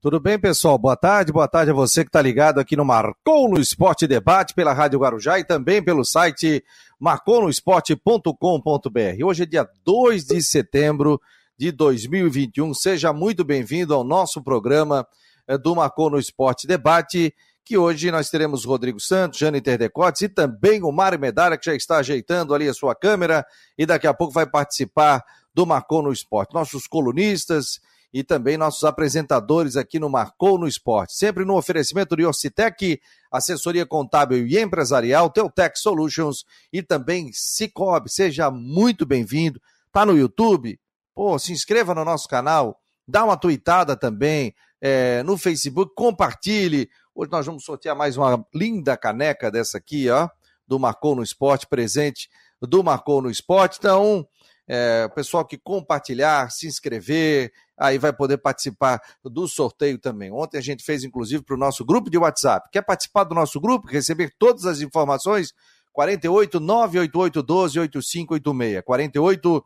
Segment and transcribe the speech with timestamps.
[0.00, 0.78] Tudo bem, pessoal?
[0.78, 4.54] Boa tarde, boa tarde a você que está ligado aqui no Marcou no Esporte Debate
[4.54, 6.62] pela Rádio Guarujá e também pelo site
[7.00, 9.24] marconosport.com.br.
[9.24, 11.20] Hoje é dia 2 de setembro
[11.58, 12.72] de 2021.
[12.74, 15.04] Seja muito bem-vindo ao nosso programa
[15.48, 17.34] eh, do Marcou no Esporte Debate,
[17.64, 21.74] que hoje nós teremos Rodrigo Santos, Jane Interdecotes e também o Mário Medalha, que já
[21.74, 23.44] está ajeitando ali a sua câmera
[23.76, 26.54] e daqui a pouco vai participar do Marcou no Esporte.
[26.54, 27.80] Nossos colunistas
[28.12, 31.14] e também nossos apresentadores aqui no Marcou no Esporte.
[31.14, 33.00] Sempre no oferecimento de Orcitec,
[33.30, 38.10] assessoria contábil e empresarial, Teutec Solutions e também Cicobi.
[38.10, 39.60] Seja muito bem-vindo.
[39.92, 40.78] Tá no YouTube?
[41.14, 46.88] Pô, se inscreva no nosso canal, dá uma tweetada também é, no Facebook, compartilhe.
[47.14, 50.28] Hoje nós vamos sortear mais uma linda caneca dessa aqui, ó,
[50.66, 52.28] do Marcou no Esporte, presente
[52.60, 53.78] do Marcou no Esporte.
[53.78, 54.26] Então,
[54.68, 60.30] é, o pessoal que compartilhar, se inscrever, aí vai poder participar do sorteio também.
[60.30, 62.68] Ontem a gente fez, inclusive, para o nosso grupo de WhatsApp.
[62.70, 65.54] Quer participar do nosso grupo, receber todas as informações?
[65.92, 68.82] 48 988 12 8586.
[68.84, 69.64] 48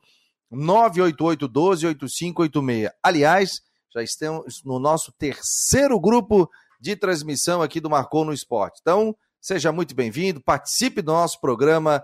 [0.50, 2.91] 988 12 8586.
[3.03, 3.61] Aliás,
[3.92, 6.48] já estamos no nosso terceiro grupo
[6.81, 8.78] de transmissão aqui do Marcou no Esporte.
[8.81, 12.03] Então, seja muito bem-vindo, participe do nosso programa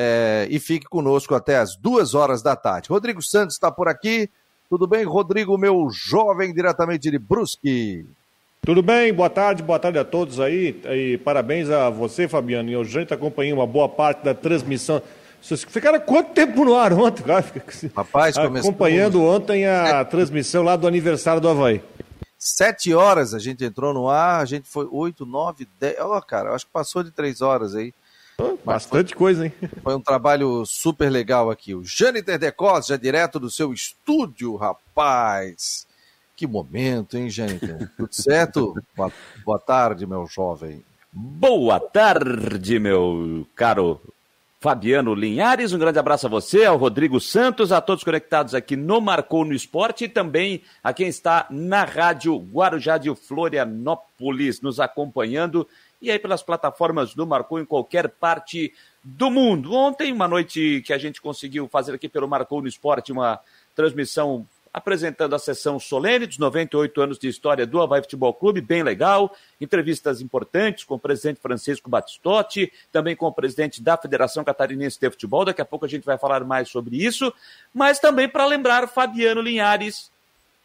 [0.00, 2.88] é, e fique conosco até as duas horas da tarde.
[2.88, 4.30] Rodrigo Santos está por aqui.
[4.70, 8.06] Tudo bem, Rodrigo, meu jovem, diretamente de Brusque?
[8.64, 10.80] Tudo bem, boa tarde, boa tarde a todos aí.
[10.84, 12.70] E parabéns a você, Fabiano.
[12.70, 15.02] E eu já acompanhei uma boa parte da transmissão.
[15.42, 17.44] Vocês ficaram quanto tempo no ar ontem, cara?
[17.96, 18.70] Rapaz, começou...
[18.70, 21.82] Acompanhando ontem a transmissão lá do aniversário do Havaí.
[22.38, 25.96] Sete horas a gente entrou no ar, a gente foi oito, nove, dez.
[25.98, 27.92] Ó, oh, cara, acho que passou de três horas aí.
[28.64, 29.52] Bastante foi, coisa, hein?
[29.82, 31.74] Foi um trabalho super legal aqui.
[31.74, 35.86] O Jâniter Decos, já direto do seu estúdio, rapaz.
[36.36, 37.90] Que momento, hein, Jâniter?
[37.98, 38.74] Tudo certo?
[38.96, 39.12] boa,
[39.44, 40.84] boa tarde, meu jovem.
[41.12, 44.00] Boa tarde, meu caro
[44.60, 45.72] Fabiano Linhares.
[45.72, 49.54] Um grande abraço a você, ao Rodrigo Santos, a todos conectados aqui no Marcou no
[49.54, 55.66] Esporte e também a quem está na Rádio Guarujá de Florianópolis, nos acompanhando
[56.00, 58.72] e aí pelas plataformas do Marcou em qualquer parte
[59.02, 59.72] do mundo.
[59.72, 63.40] Ontem, uma noite que a gente conseguiu fazer aqui pelo Marcou no Esporte, uma
[63.74, 68.82] transmissão apresentando a sessão solene dos 98 anos de história do Havaí Futebol Clube, bem
[68.82, 75.00] legal, entrevistas importantes com o presidente Francisco Batistotti, também com o presidente da Federação Catarinense
[75.00, 77.32] de Futebol, daqui a pouco a gente vai falar mais sobre isso,
[77.74, 80.12] mas também para lembrar Fabiano Linhares,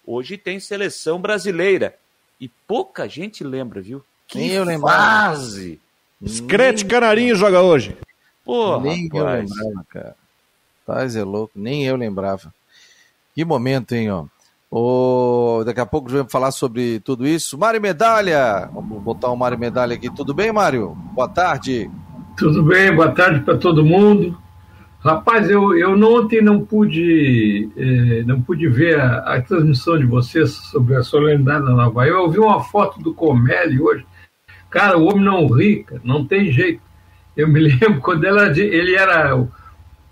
[0.06, 1.98] hoje tem seleção brasileira,
[2.40, 4.04] e pouca gente lembra, viu?
[4.34, 5.36] Que Nem eu lembrava.
[5.36, 5.80] Fase.
[6.26, 7.96] Screte Canarinho joga hoje.
[8.44, 9.24] Porra, Nem rapaz.
[9.24, 10.16] eu lembrava, cara.
[10.88, 12.52] Paz é louco, nem eu lembrava.
[13.36, 14.26] Que momento, hein, ó.
[14.72, 17.60] Oh, daqui a pouco vamos falar sobre tudo isso.
[17.60, 20.10] Mário Medalha, vamos botar o Mário Medalha aqui.
[20.10, 20.98] Tudo bem, Mário?
[21.14, 21.88] Boa tarde.
[22.36, 24.36] Tudo bem, boa tarde para todo mundo.
[25.00, 30.50] Rapaz, eu, eu ontem não pude, eh, não pude ver a, a, transmissão de vocês
[30.50, 32.08] sobre a solenidade da Nova.
[32.08, 34.04] Eu ouvi uma foto do Comelli hoje.
[34.74, 36.82] Cara, o homem não ri, não tem jeito.
[37.38, 39.38] Eu me lembro quando ela, ele era,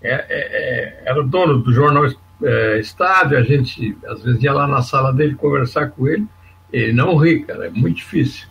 [0.00, 2.06] é, é, é, era o dono do jornal
[2.44, 6.24] é, Estádio, a gente às vezes ia lá na sala dele conversar com ele.
[6.72, 8.46] Ele não ri, cara, é muito difícil.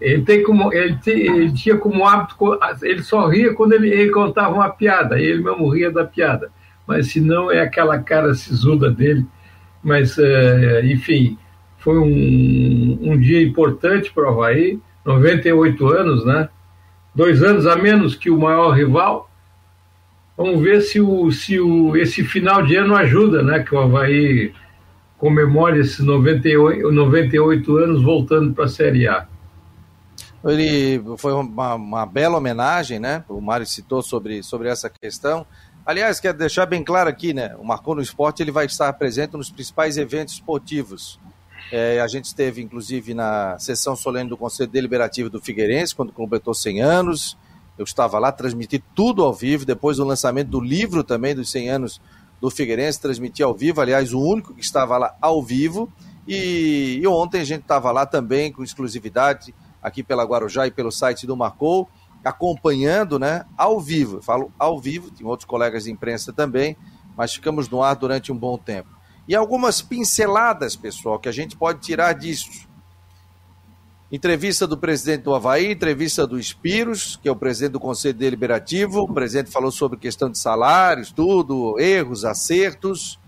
[0.00, 2.36] Ele, tem como, ele, tem, ele tinha como hábito,
[2.82, 6.48] ele só ria quando ele, ele contava uma piada, ele mesmo ria da piada.
[6.86, 9.26] Mas se não, é aquela cara sisuda dele.
[9.82, 11.36] Mas, é, enfim,
[11.78, 16.48] foi um, um dia importante para o Havaí, 98 anos, né?
[17.14, 19.30] Dois anos a menos que o maior rival.
[20.36, 23.60] Vamos ver se, o, se o, esse final de ano ajuda, né?
[23.60, 24.52] Que o Havaí
[25.18, 29.26] comemore esses 98, 98 anos voltando para a Série A.
[30.44, 33.24] Ele foi uma, uma, bela homenagem, né?
[33.28, 35.46] O Mário citou sobre, sobre essa questão.
[35.86, 37.54] Aliás, quero deixar bem claro aqui, né?
[37.58, 41.18] O Marcou no Esporte ele vai estar presente nos principais eventos esportivos.
[41.76, 46.54] É, a gente esteve, inclusive, na sessão solene do Conselho Deliberativo do Figueirense, quando completou
[46.54, 47.36] 100 anos.
[47.76, 51.70] Eu estava lá, transmiti tudo ao vivo, depois do lançamento do livro também dos 100
[51.70, 52.00] anos
[52.40, 55.92] do Figueirense, transmiti ao vivo, aliás, o único que estava lá ao vivo.
[56.28, 59.52] E, e ontem a gente estava lá também com exclusividade
[59.82, 61.88] aqui pela Guarujá e pelo site do Marcou,
[62.24, 64.22] acompanhando né, ao vivo.
[64.22, 66.76] Falo ao vivo, tem outros colegas de imprensa também,
[67.16, 68.93] mas ficamos no ar durante um bom tempo.
[69.26, 72.68] E algumas pinceladas, pessoal, que a gente pode tirar disso.
[74.12, 79.00] Entrevista do presidente do Havaí, entrevista do Espiros, que é o presidente do Conselho Deliberativo.
[79.00, 83.18] O presidente falou sobre questão de salários, tudo, erros, acertos.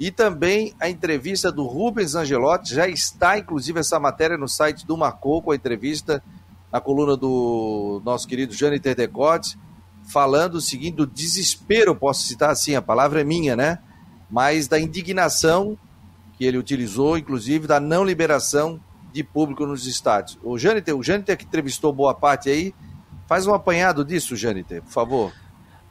[0.00, 2.74] e também a entrevista do Rubens Angelotti.
[2.74, 6.22] Já está, inclusive, essa matéria no site do Marcou, com a entrevista
[6.72, 9.56] na coluna do nosso querido Jâniter Decotes,
[10.12, 13.78] falando o seguinte: do desespero, posso citar assim, a palavra é minha, né?
[14.34, 15.78] Mas da indignação
[16.36, 18.80] que ele utilizou, inclusive da não liberação
[19.12, 20.36] de público nos estádios.
[20.42, 22.74] O Jâniter, o Jâniter que entrevistou boa parte aí,
[23.28, 25.32] faz um apanhado disso, Jâniter, por favor.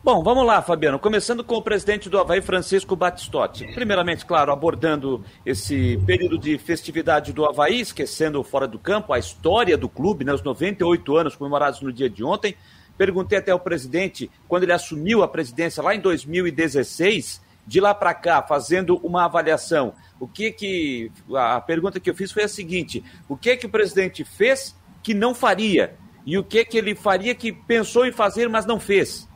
[0.03, 0.99] Bom, vamos lá, Fabiano.
[0.99, 3.65] Começando com o presidente do Havaí, Francisco Batistotti.
[3.73, 9.77] Primeiramente, claro, abordando esse período de festividade do Havaí, esquecendo fora do campo a história
[9.77, 12.57] do clube, né, os 98 anos comemorados no dia de ontem.
[12.97, 18.13] Perguntei até ao presidente, quando ele assumiu a presidência lá em 2016, de lá para
[18.13, 21.11] cá, fazendo uma avaliação, o que que.
[21.35, 25.13] A pergunta que eu fiz foi a seguinte: o que que o presidente fez que
[25.13, 25.95] não faria?
[26.25, 29.27] E o que que ele faria que pensou em fazer, mas não fez?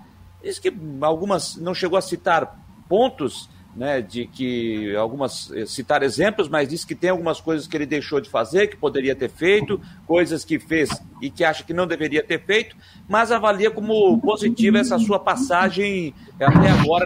[0.41, 6.49] Diz que algumas não chegou a citar pontos, né, de que algumas eh, citar exemplos,
[6.49, 9.79] mas disse que tem algumas coisas que ele deixou de fazer, que poderia ter feito,
[10.07, 10.89] coisas que fez
[11.21, 12.75] e que acha que não deveria ter feito,
[13.07, 17.05] mas avalia como positiva essa sua passagem até agora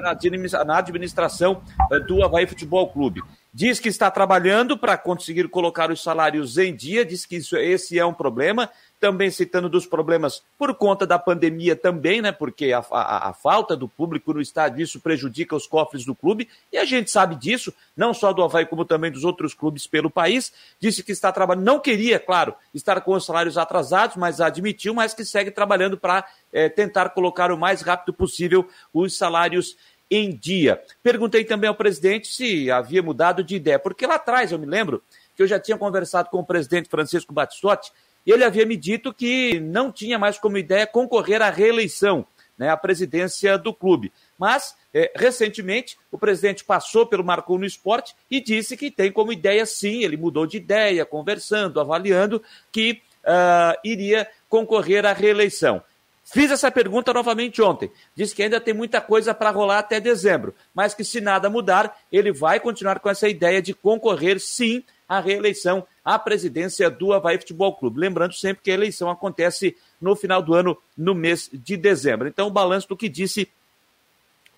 [0.65, 3.21] na administração eh, do Havaí Futebol Clube.
[3.53, 7.99] Diz que está trabalhando para conseguir colocar os salários em dia, diz que isso, esse
[7.99, 8.69] é um problema,
[9.01, 12.31] também citando dos problemas por conta da pandemia também, né?
[12.31, 16.47] Porque a, a, a, falta do público no estádio, isso prejudica os cofres do clube,
[16.71, 20.11] e a gente sabe disso, não só do Havaí, como também dos outros clubes pelo
[20.11, 20.53] país.
[20.79, 25.15] Disse que está trabalhando, não queria, claro, estar com os salários atrasados, mas admitiu, mas
[25.15, 29.75] que segue trabalhando para é, tentar colocar o mais rápido possível os salários
[30.11, 30.79] em dia.
[31.01, 35.01] Perguntei também ao presidente se havia mudado de ideia, porque lá atrás eu me lembro
[35.35, 37.91] que eu já tinha conversado com o presidente Francisco Batistotti
[38.25, 42.25] e ele havia me dito que não tinha mais como ideia concorrer à reeleição,
[42.57, 44.11] né, à presidência do clube.
[44.37, 49.33] Mas, é, recentemente, o presidente passou pelo Marcou no Esporte e disse que tem como
[49.33, 52.41] ideia, sim, ele mudou de ideia, conversando, avaliando,
[52.71, 55.81] que uh, iria concorrer à reeleição.
[56.23, 57.91] Fiz essa pergunta novamente ontem.
[58.15, 61.99] Disse que ainda tem muita coisa para rolar até dezembro, mas que se nada mudar,
[62.11, 67.37] ele vai continuar com essa ideia de concorrer, sim, à reeleição à presidência do Havaí
[67.37, 67.99] Futebol Clube.
[67.99, 72.29] Lembrando sempre que a eleição acontece no final do ano, no mês de dezembro.
[72.29, 73.49] Então, o balanço do que disse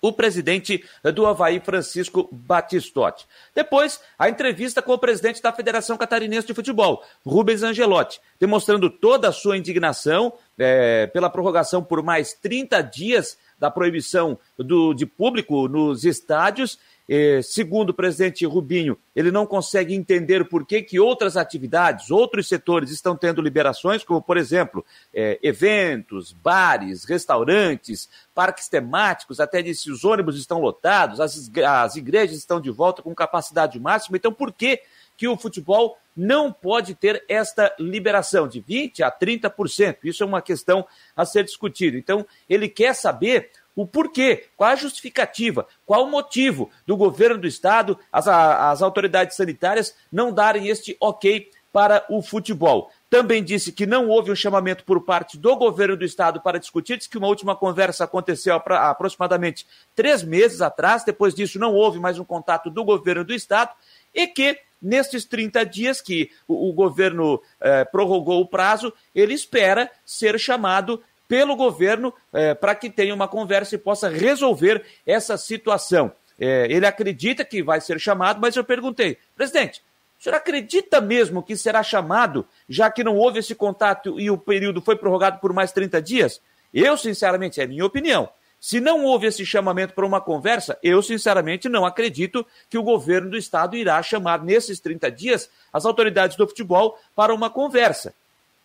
[0.00, 0.84] o presidente
[1.14, 3.26] do Havaí, Francisco Batistotti.
[3.52, 9.30] Depois, a entrevista com o presidente da Federação Catarinense de Futebol, Rubens Angelotti, demonstrando toda
[9.30, 15.66] a sua indignação é, pela prorrogação por mais 30 dias da proibição do, de público
[15.68, 16.78] nos estádios
[17.08, 22.48] eh, segundo o presidente Rubinho, ele não consegue entender por que, que outras atividades, outros
[22.48, 29.90] setores estão tendo liberações, como, por exemplo, eh, eventos, bares, restaurantes, parques temáticos, até disse
[29.90, 34.16] os ônibus estão lotados, as, as igrejas estão de volta com capacidade máxima.
[34.16, 34.80] Então, por que,
[35.16, 39.98] que o futebol não pode ter esta liberação de 20% a 30%?
[40.04, 40.86] Isso é uma questão
[41.16, 41.98] a ser discutida.
[41.98, 47.46] Então, ele quer saber o porquê, qual a justificativa, qual o motivo do governo do
[47.46, 52.88] estado, as, as autoridades sanitárias não darem este ok para o futebol.
[53.10, 56.96] Também disse que não houve um chamamento por parte do governo do estado para discutir,
[56.96, 61.98] disse que uma última conversa aconteceu há aproximadamente três meses atrás, depois disso não houve
[61.98, 63.72] mais um contato do governo do estado,
[64.14, 69.90] e que nestes 30 dias que o, o governo eh, prorrogou o prazo, ele espera
[70.04, 76.12] ser chamado pelo governo é, para que tenha uma conversa e possa resolver essa situação.
[76.38, 79.82] É, ele acredita que vai ser chamado, mas eu perguntei, presidente,
[80.18, 84.38] o senhor acredita mesmo que será chamado, já que não houve esse contato e o
[84.38, 86.40] período foi prorrogado por mais 30 dias?
[86.72, 88.28] Eu, sinceramente, é minha opinião.
[88.58, 93.30] Se não houve esse chamamento para uma conversa, eu, sinceramente, não acredito que o governo
[93.30, 98.14] do estado irá chamar nesses 30 dias as autoridades do futebol para uma conversa.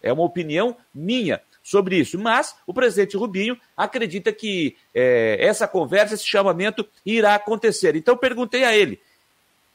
[0.01, 2.17] É uma opinião minha sobre isso.
[2.17, 7.95] Mas o presidente Rubinho acredita que é, essa conversa, esse chamamento irá acontecer.
[7.95, 8.99] Então perguntei a ele.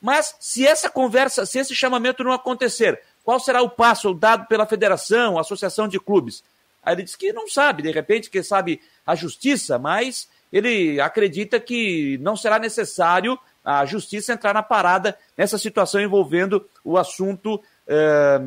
[0.02, 4.66] Mas se essa conversa, se esse chamamento não acontecer, qual será o passo dado pela
[4.66, 6.42] federação, associação de clubes?
[6.82, 11.58] Aí ele disse que não sabe, de repente, que sabe a justiça, mas ele acredita
[11.58, 17.62] que não será necessário a justiça entrar na parada nessa situação envolvendo o assunto.
[17.86, 18.40] Eh,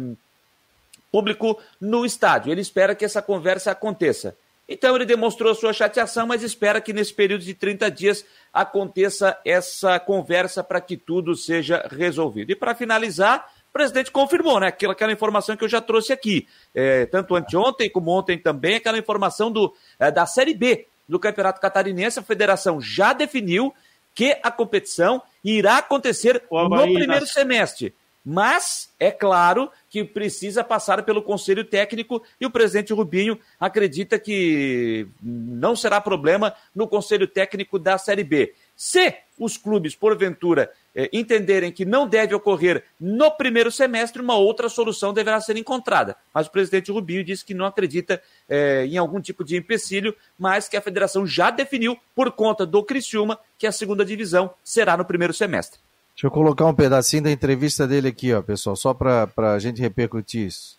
[1.12, 2.52] público no estádio.
[2.52, 4.36] Ele espera que essa conversa aconteça.
[4.70, 9.98] Então ele demonstrou sua chateação, mas espera que nesse período de 30 dias aconteça essa
[10.00, 12.52] conversa para que tudo seja resolvido.
[12.52, 14.68] E para finalizar, o presidente confirmou, né?
[14.68, 16.48] Aquela, aquela informação que eu já trouxe aqui.
[16.76, 21.62] É, tanto anteontem como ontem também, aquela informação do, é, da Série B do Campeonato
[21.62, 22.20] Catarinense.
[22.20, 23.74] A federação já definiu
[24.14, 27.96] que a competição irá acontecer no primeiro semestre.
[28.30, 35.08] Mas é claro que precisa passar pelo conselho técnico e o presidente Rubinho acredita que
[35.24, 38.54] não será problema no conselho técnico da Série B.
[38.76, 44.68] Se os clubes, porventura, eh, entenderem que não deve ocorrer no primeiro semestre, uma outra
[44.68, 46.18] solução deverá ser encontrada.
[46.34, 50.68] Mas o presidente Rubinho disse que não acredita eh, em algum tipo de empecilho, mas
[50.68, 55.06] que a federação já definiu, por conta do Criciúma, que a segunda divisão será no
[55.06, 55.80] primeiro semestre.
[56.18, 59.80] Deixa eu colocar um pedacinho da entrevista dele aqui, ó, pessoal, só para a gente
[59.80, 60.76] repercutir isso.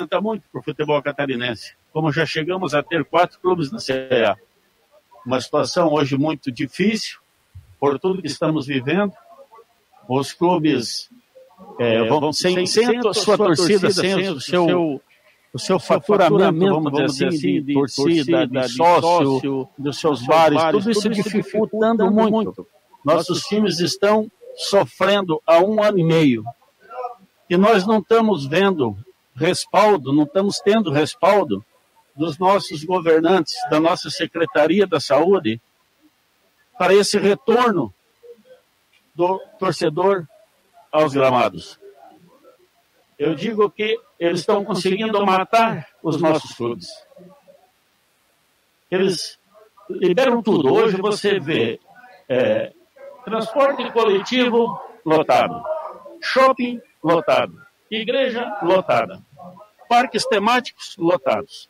[0.00, 1.74] Está muito para o futebol catarinense.
[1.92, 4.38] Como já chegamos a ter quatro clubes na CEA.
[5.24, 7.18] Uma situação hoje muito difícil,
[7.78, 9.12] por tudo que estamos vivendo.
[10.08, 11.10] Os clubes
[11.78, 14.98] é, vão sem, sem a sua torcida, sem o seu,
[15.52, 21.10] o seu faturamento, vamos dizer assim, de torcida, de sócio, dos seus bares, tudo isso
[21.10, 22.66] dificultando muito.
[23.04, 26.44] Nossos times estão sofrendo há um ano e meio.
[27.48, 28.96] E nós não estamos vendo
[29.34, 31.64] respaldo, não estamos tendo respaldo
[32.16, 35.60] dos nossos governantes, da nossa Secretaria da Saúde,
[36.78, 37.92] para esse retorno
[39.14, 40.26] do torcedor
[40.90, 41.78] aos gramados.
[43.18, 46.88] Eu digo que eles estão conseguindo matar os nossos clubes.
[48.90, 49.38] Eles
[49.88, 50.72] liberam tudo.
[50.72, 51.80] Hoje você vê
[52.28, 52.72] é,
[53.24, 55.62] Transporte coletivo lotado.
[56.20, 57.60] Shopping lotado.
[57.90, 59.22] Igreja lotada.
[59.88, 61.68] Parques temáticos lotados.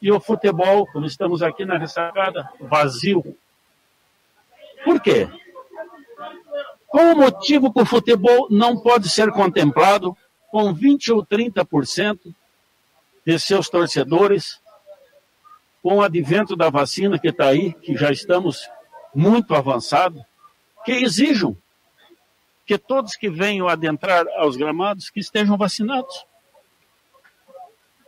[0.00, 3.36] E o futebol, como estamos aqui na ressacada, vazio.
[4.84, 5.28] Por quê?
[6.88, 10.16] Qual o motivo que o futebol não pode ser contemplado
[10.50, 12.34] com 20 ou 30%
[13.24, 14.60] de seus torcedores,
[15.82, 18.68] com o advento da vacina que está aí, que já estamos
[19.14, 20.24] muito avançado,
[20.84, 21.56] que exijam
[22.66, 26.24] que todos que venham adentrar aos gramados que estejam vacinados.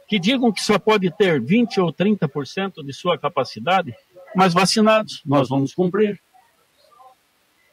[0.09, 3.95] Que digam que só pode ter 20 ou 30% de sua capacidade,
[4.35, 6.21] mas vacinados, nós vamos cumprir.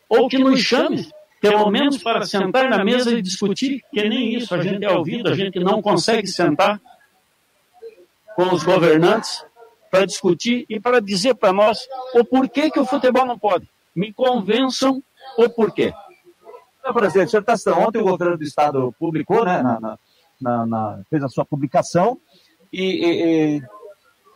[0.10, 4.53] Ou que nos chame, pelo menos para sentar na mesa e discutir, que nem isso
[4.53, 6.81] a gente é ouvido, a gente não consegue sentar
[8.36, 9.46] com os governantes
[9.89, 14.13] para discutir e para dizer para nós o porquê que o futebol não pode me
[14.13, 15.03] convençam
[15.38, 15.93] o porquê.
[16.83, 19.98] Não, presidente, o senhor está ontem o governo do estado publicou, né, na,
[20.39, 22.19] na, na, fez a sua publicação
[22.74, 23.62] e, e, e,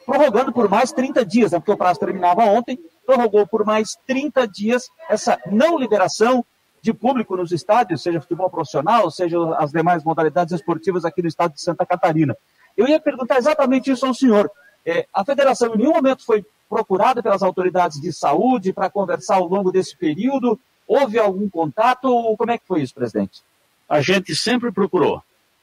[0.06, 4.48] prorrogando por mais 30 dias, né, porque o prazo terminava ontem, prorrogou por mais 30
[4.48, 6.46] dias essa não liberação
[6.82, 11.54] de público nos estádios, seja futebol profissional, seja as demais modalidades esportivas aqui no estado
[11.54, 12.38] de Santa Catarina.
[12.78, 14.52] Eu ia perguntar exatamente isso ao senhor.
[14.86, 19.48] É, a federação em nenhum momento foi procurada pelas autoridades de saúde para conversar ao
[19.48, 20.60] longo desse período?
[20.88, 22.08] Houve algum contato?
[22.38, 23.42] Como é que foi isso, presidente?
[23.88, 25.22] A gente sempre procurou.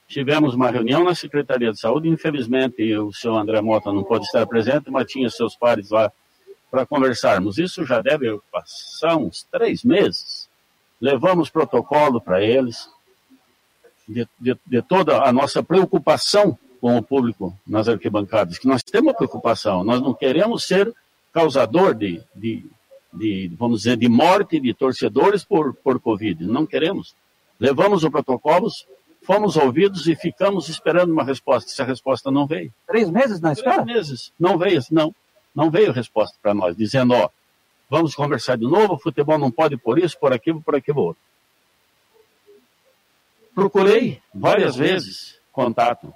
[0.08, 4.46] Tivemos uma reunião na Secretaria de Saúde, infelizmente o senhor André Mota não pôde estar
[4.46, 6.12] presente, mas tinha seus pares lá
[6.70, 7.58] para conversarmos.
[7.58, 10.48] Isso já deve passar uns três meses.
[11.00, 12.88] Levamos protocolo para eles,
[14.08, 19.12] de, de, de toda a nossa preocupação com o público nas arquibancadas, que nós temos
[19.12, 20.92] preocupação, nós não queremos ser
[21.32, 22.66] causador de, de,
[23.14, 27.14] de vamos dizer, de morte de torcedores por, por Covid, não queremos.
[27.60, 28.84] Levamos o protocolos,
[29.22, 31.70] fomos ouvidos e ficamos esperando uma resposta.
[31.70, 32.74] Essa resposta não veio.
[32.84, 33.84] Três meses na espera?
[33.84, 34.32] Três meses.
[34.36, 35.14] Não veio, não.
[35.54, 37.28] Não veio resposta para nós, dizendo, ó,
[37.88, 41.22] vamos conversar de novo, o futebol não pode por isso, por aquilo, por aquilo outro.
[43.54, 46.12] Procurei várias vezes contato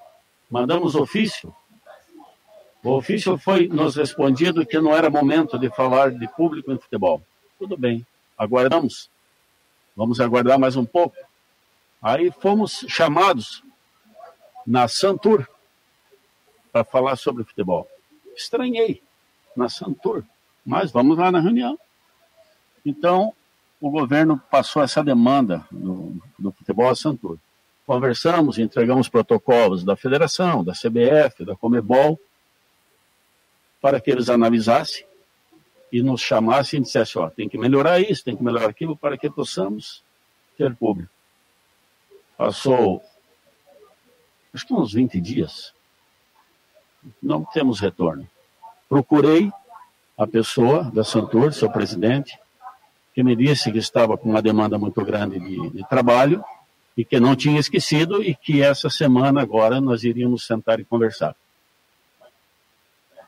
[0.50, 1.54] mandamos ofício.
[2.82, 7.20] O ofício foi nos respondido que não era momento de falar de público em futebol.
[7.58, 8.06] Tudo bem,
[8.38, 9.10] aguardamos.
[9.96, 11.16] Vamos aguardar mais um pouco.
[12.00, 13.64] Aí fomos chamados
[14.66, 15.48] na Santur
[16.70, 17.88] para falar sobre futebol.
[18.36, 19.02] Estranhei
[19.56, 20.22] na Santur,
[20.64, 21.78] mas vamos lá na reunião.
[22.84, 23.32] Então,
[23.80, 27.38] o governo passou essa demanda do, do futebol a Santur
[27.86, 32.18] conversamos, entregamos protocolos da federação, da CBF, da Comebol,
[33.80, 35.06] para que eles analisassem
[35.92, 39.16] e nos chamassem e dissessem, ó, tem que melhorar isso, tem que melhorar aquilo, para
[39.16, 40.02] que possamos
[40.58, 41.10] ter público.
[42.36, 43.02] Passou,
[44.52, 45.72] acho que uns 20 dias,
[47.22, 48.28] não temos retorno.
[48.88, 49.50] Procurei
[50.18, 52.36] a pessoa da Santur, seu presidente,
[53.14, 56.44] que me disse que estava com uma demanda muito grande de, de trabalho,
[56.96, 61.36] e que não tinha esquecido e que essa semana agora nós iríamos sentar e conversar.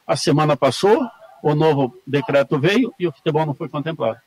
[0.07, 1.07] A semana passou,
[1.43, 4.19] o novo decreto veio e o futebol não foi contemplado.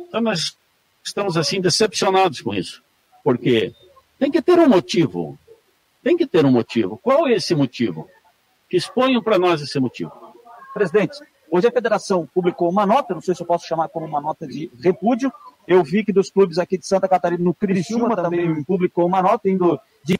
[0.00, 0.56] Então nós
[1.02, 2.82] estamos assim decepcionados com isso,
[3.22, 3.72] porque
[4.18, 5.38] tem que ter um motivo,
[6.02, 6.98] tem que ter um motivo.
[6.98, 8.08] Qual é esse motivo?
[8.68, 10.12] Que exponham para nós esse motivo.
[10.74, 11.18] Presidente,
[11.50, 14.46] hoje a federação publicou uma nota, não sei se eu posso chamar como uma nota
[14.46, 15.32] de repúdio.
[15.66, 19.48] Eu vi que dos clubes aqui de Santa Catarina, no Criciúma também publicou uma nota
[19.48, 20.18] indo de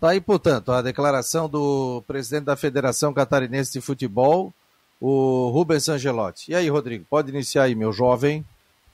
[0.00, 4.52] Tá aí, portanto, a declaração do presidente da Federação Catarinense de Futebol,
[5.00, 6.50] o Rubens Angelotti.
[6.50, 8.44] E aí, Rodrigo, pode iniciar aí, meu jovem.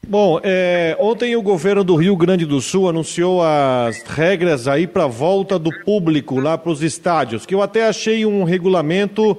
[0.06, 5.04] Bom, é, ontem o governo do Rio Grande do Sul anunciou as regras aí para
[5.04, 9.36] a volta do público lá para os estádios, que eu até achei um regulamento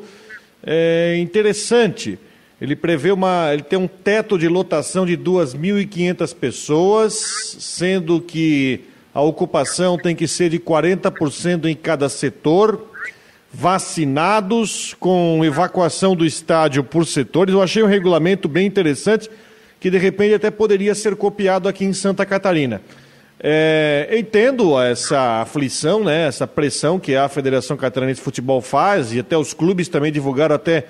[0.63, 2.19] é, interessante.
[2.61, 7.13] Ele prevê uma, ele tem um teto de lotação de 2.500 pessoas,
[7.59, 8.81] sendo que
[9.13, 12.89] a ocupação tem que ser de 40% em cada setor,
[13.51, 17.53] vacinados, com evacuação do estádio por setores.
[17.53, 19.29] Eu achei um regulamento bem interessante
[19.79, 22.81] que de repente até poderia ser copiado aqui em Santa Catarina.
[23.41, 29.19] É, entendo essa aflição, né, essa pressão que a Federação Catarinense de Futebol faz, e
[29.19, 30.85] até os clubes também divulgaram até,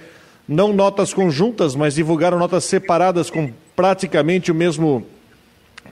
[0.49, 5.05] não notas conjuntas, mas divulgaram notas separadas com praticamente o mesmo,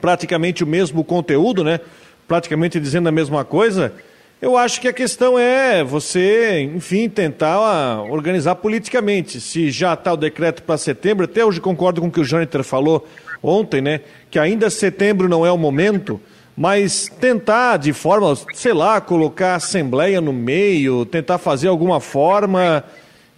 [0.00, 1.78] praticamente o mesmo conteúdo, né,
[2.26, 3.94] praticamente dizendo a mesma coisa.
[4.42, 9.40] Eu acho que a questão é você, enfim, tentar organizar politicamente.
[9.40, 12.64] Se já está o decreto para setembro, até hoje concordo com o que o Jâniter
[12.64, 13.06] falou
[13.40, 14.00] ontem, né?
[14.28, 16.20] Que ainda setembro não é o momento,
[16.56, 22.84] mas tentar de forma, sei lá, colocar a Assembleia no meio, tentar fazer alguma forma,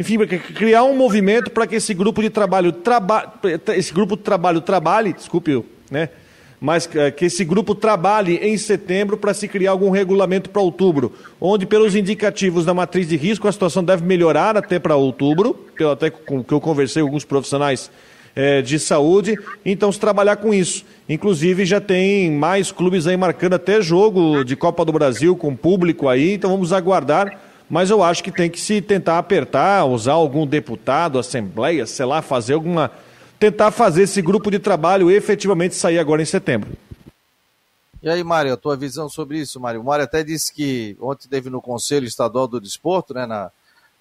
[0.00, 0.16] enfim,
[0.54, 3.34] criar um movimento para que esse grupo de trabalho, traba,
[3.76, 6.08] esse grupo de trabalho trabalhe, desculpe, né?
[6.58, 11.12] mas eh, que esse grupo trabalhe em setembro para se criar algum regulamento para outubro,
[11.38, 15.90] onde pelos indicativos da matriz de risco a situação deve melhorar até para outubro, pelo
[15.90, 17.90] até com que eu conversei com alguns profissionais
[18.34, 20.82] é, de saúde, então se trabalhar com isso.
[21.10, 26.08] Inclusive já tem mais clubes aí marcando até jogo de Copa do Brasil com público
[26.08, 27.49] aí, então vamos aguardar.
[27.70, 32.20] Mas eu acho que tem que se tentar apertar, usar algum deputado, assembleia, sei lá,
[32.20, 32.90] fazer alguma
[33.38, 36.76] tentar fazer esse grupo de trabalho efetivamente sair agora em setembro.
[38.02, 39.80] E aí, Mário, a tua visão sobre isso, Mário?
[39.80, 43.50] O Mário até disse que ontem teve no Conselho Estadual do Desporto, né, na,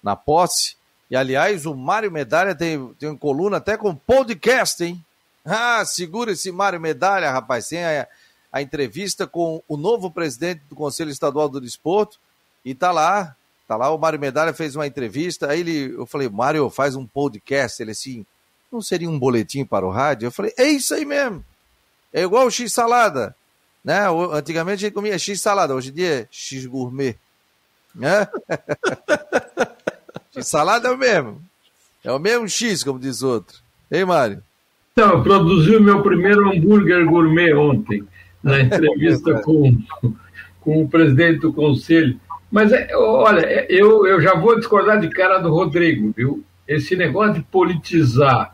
[0.02, 0.76] na posse,
[1.10, 5.02] e aliás, o Mário Medalha tem, tem uma coluna até com podcast, hein?
[5.44, 8.06] Ah, segura esse Mário Medalha, rapaz, tem a,
[8.52, 12.18] a entrevista com o novo presidente do Conselho Estadual do Desporto,
[12.64, 13.34] e tá lá,
[13.70, 17.06] tá lá, o Mário Medalha fez uma entrevista, aí ele, eu falei, Mário, faz um
[17.06, 18.26] podcast, ele assim,
[18.72, 20.26] não seria um boletim para o rádio?
[20.26, 21.44] Eu falei, é isso aí mesmo.
[22.12, 23.32] É igual o X-salada.
[23.84, 24.00] Né?
[24.32, 27.14] Antigamente a gente comia X-salada, hoje em dia é X-gourmet.
[27.94, 28.26] Né?
[30.34, 31.40] X-salada é o mesmo.
[32.02, 33.56] É o mesmo X, como diz outro.
[33.88, 34.42] Ei, Mário?
[34.92, 38.02] Então, eu produzi o meu primeiro hambúrguer gourmet ontem,
[38.42, 39.80] na entrevista com,
[40.60, 42.18] com o presidente do conselho.
[42.50, 46.44] Mas, é, olha, é, eu, eu já vou discordar de cara do Rodrigo, viu?
[46.66, 48.52] Esse negócio de politizar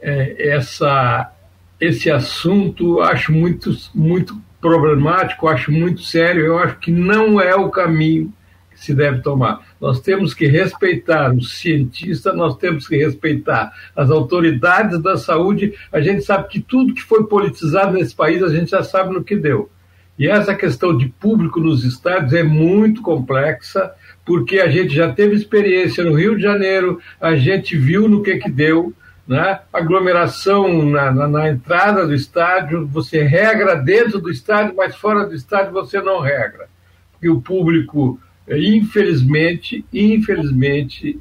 [0.00, 1.32] é, essa,
[1.80, 7.70] esse assunto acho muito, muito problemático, acho muito sério, eu acho que não é o
[7.70, 8.32] caminho
[8.70, 9.60] que se deve tomar.
[9.80, 15.74] Nós temos que respeitar os cientistas, nós temos que respeitar as autoridades da saúde.
[15.92, 19.22] A gente sabe que tudo que foi politizado nesse país, a gente já sabe no
[19.22, 19.70] que deu.
[20.18, 23.92] E essa questão de público nos estádios é muito complexa,
[24.24, 28.36] porque a gente já teve experiência no Rio de Janeiro, a gente viu no que,
[28.36, 28.94] que deu
[29.26, 29.60] né?
[29.72, 35.34] aglomeração na, na, na, entrada do estádio, você regra dentro do estádio, mas fora do
[35.34, 36.68] estádio você não regra.
[37.12, 41.18] Porque o público, infelizmente, infelizmente,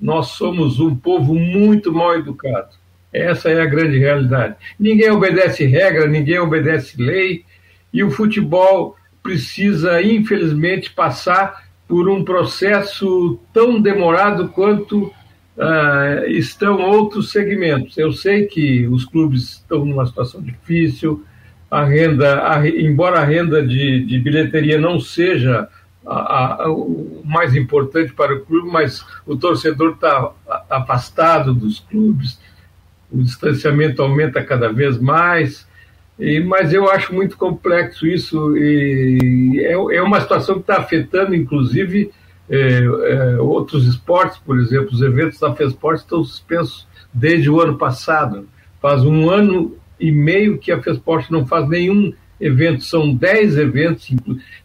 [0.00, 2.68] nós somos um povo muito mal educado.
[3.12, 4.54] Essa é a grande realidade.
[4.78, 7.44] Ninguém obedece regra, ninguém obedece lei,
[7.92, 17.30] e o futebol precisa, infelizmente, passar por um processo tão demorado quanto uh, estão outros
[17.30, 17.98] segmentos.
[17.98, 21.24] Eu sei que os clubes estão numa situação difícil,
[21.70, 25.68] a renda, a, embora a renda de, de bilheteria não seja
[26.06, 30.32] a, a, o mais importante para o clube, mas o torcedor está
[30.68, 32.40] afastado dos clubes,
[33.10, 35.68] o distanciamento aumenta cada vez mais.
[36.20, 41.34] E, mas eu acho muito complexo isso, e é, é uma situação que está afetando,
[41.34, 42.10] inclusive,
[42.48, 47.78] é, é, outros esportes, por exemplo, os eventos da FESPORT estão suspensos desde o ano
[47.78, 48.46] passado.
[48.82, 54.10] Faz um ano e meio que a FESPORT não faz nenhum evento, são dez eventos,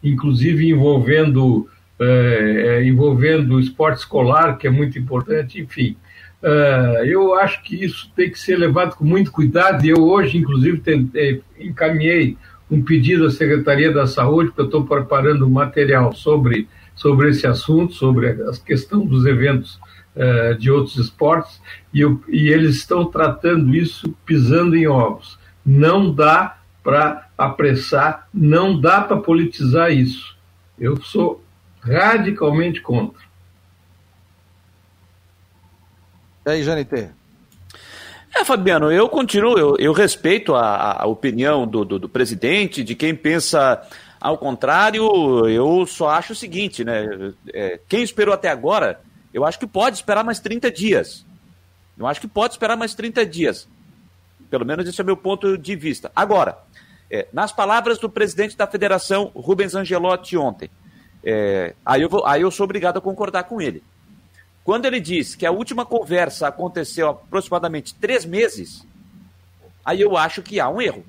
[0.02, 5.96] inclusive envolvendo, é, é, envolvendo esporte escolar, que é muito importante, enfim.
[6.42, 9.84] Uh, eu acho que isso tem que ser levado com muito cuidado.
[9.84, 12.36] Eu hoje, inclusive, tentei, encaminhei
[12.70, 17.46] um pedido à Secretaria da Saúde, porque eu estou preparando um material sobre, sobre esse
[17.46, 19.80] assunto, sobre a questão dos eventos
[20.14, 21.60] uh, de outros esportes,
[21.94, 25.38] e, eu, e eles estão tratando isso pisando em ovos.
[25.64, 30.36] Não dá para apressar, não dá para politizar isso.
[30.78, 31.42] Eu sou
[31.86, 33.24] radicalmente contra.
[36.44, 37.10] E aí, Janite?
[38.34, 42.94] É, Fabiano, eu continuo, eu, eu respeito a, a opinião do, do, do, presidente, de
[42.94, 43.82] quem pensa
[44.20, 47.32] ao contrário, eu só acho o seguinte, né?
[47.52, 49.00] É, quem esperou até agora,
[49.32, 51.24] eu acho que pode esperar mais 30 dias.
[51.96, 53.68] Eu acho que pode esperar mais 30 dias.
[54.50, 56.12] Pelo menos esse é o meu ponto de vista.
[56.14, 56.58] Agora,
[57.10, 60.70] é, nas palavras do presidente da federação, Rubens Angelotti, ontem,
[61.28, 63.82] é, aí, eu vou, aí eu sou obrigado a concordar com ele.
[64.62, 68.86] Quando ele diz que a última conversa aconteceu aproximadamente três meses,
[69.84, 71.04] aí eu acho que há um erro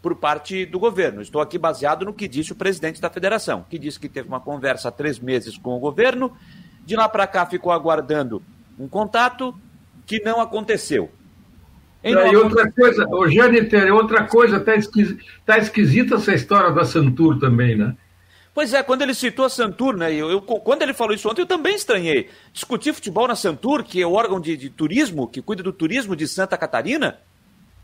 [0.00, 1.20] por parte do governo.
[1.20, 4.38] Estou aqui baseado no que disse o presidente da federação, que disse que teve uma
[4.38, 6.32] conversa há três meses com o governo,
[6.86, 8.40] de lá para cá ficou aguardando
[8.78, 9.52] um contato
[10.06, 11.10] que não aconteceu.
[12.04, 17.40] E outra coisa, o Jâniter, outra coisa, está esquisita, tá esquisita essa história da Santur
[17.40, 17.96] também, né?
[18.58, 20.12] Pois é, quando ele citou a Santur, né?
[20.12, 22.28] Eu, eu, quando ele falou isso ontem, eu também estranhei.
[22.52, 26.16] Discutir futebol na Santur, que é o órgão de, de turismo, que cuida do turismo
[26.16, 27.20] de Santa Catarina,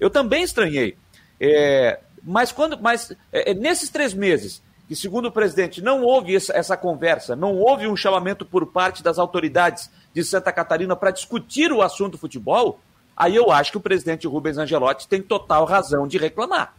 [0.01, 0.99] eu também estranhei.
[1.39, 2.77] É, mas quando.
[2.83, 7.37] Mas é, é nesses três meses, que segundo o presidente, não houve essa, essa conversa,
[7.37, 12.19] não houve um chamamento por parte das autoridades de Santa Catarina para discutir o assunto
[12.19, 12.81] futebol,
[13.17, 16.75] aí eu acho que o presidente Rubens Angelotti tem total razão de reclamar.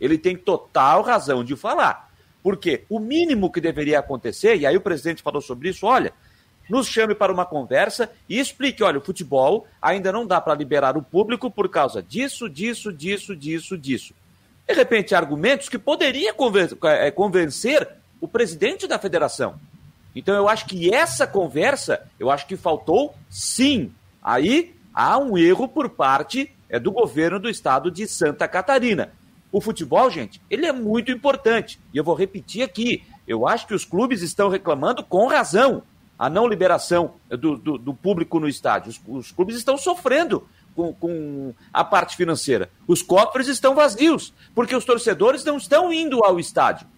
[0.00, 2.13] Ele tem total razão de falar.
[2.44, 6.12] Porque o mínimo que deveria acontecer, e aí o presidente falou sobre isso, olha,
[6.68, 10.94] nos chame para uma conversa e explique, olha, o futebol ainda não dá para liberar
[10.94, 14.14] o público por causa disso, disso, disso, disso, disso.
[14.68, 16.34] De repente, argumentos que poderia
[16.84, 17.88] é, convencer
[18.20, 19.58] o presidente da federação.
[20.14, 23.90] Então eu acho que essa conversa, eu acho que faltou sim.
[24.22, 29.12] Aí há um erro por parte é, do governo do estado de Santa Catarina.
[29.54, 31.78] O futebol, gente, ele é muito importante.
[31.92, 35.84] E eu vou repetir aqui: eu acho que os clubes estão reclamando com razão
[36.18, 38.90] a não liberação do, do, do público no estádio.
[38.90, 42.68] Os, os, clubes estão sofrendo com, com a parte financeira.
[42.84, 46.88] Os cofres estão vazios, porque os torcedores não estão indo ao estádio.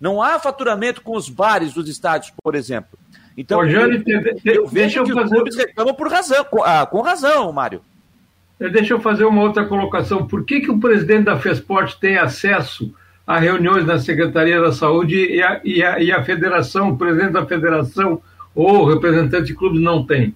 [0.00, 2.98] Não há faturamento com os bares dos estádios, por exemplo.
[3.36, 4.02] Então, Ô, Jane,
[4.44, 7.84] eu, eu vejo que os clubes reclamam por razão, com, ah, com razão, Mário.
[8.64, 10.26] É, deixa eu fazer uma outra colocação.
[10.26, 12.90] Por que, que o presidente da FESPORT tem acesso
[13.26, 17.32] a reuniões na Secretaria da Saúde e a, e a, e a federação, o presidente
[17.32, 18.22] da federação
[18.54, 20.34] ou o representante de clubes não tem?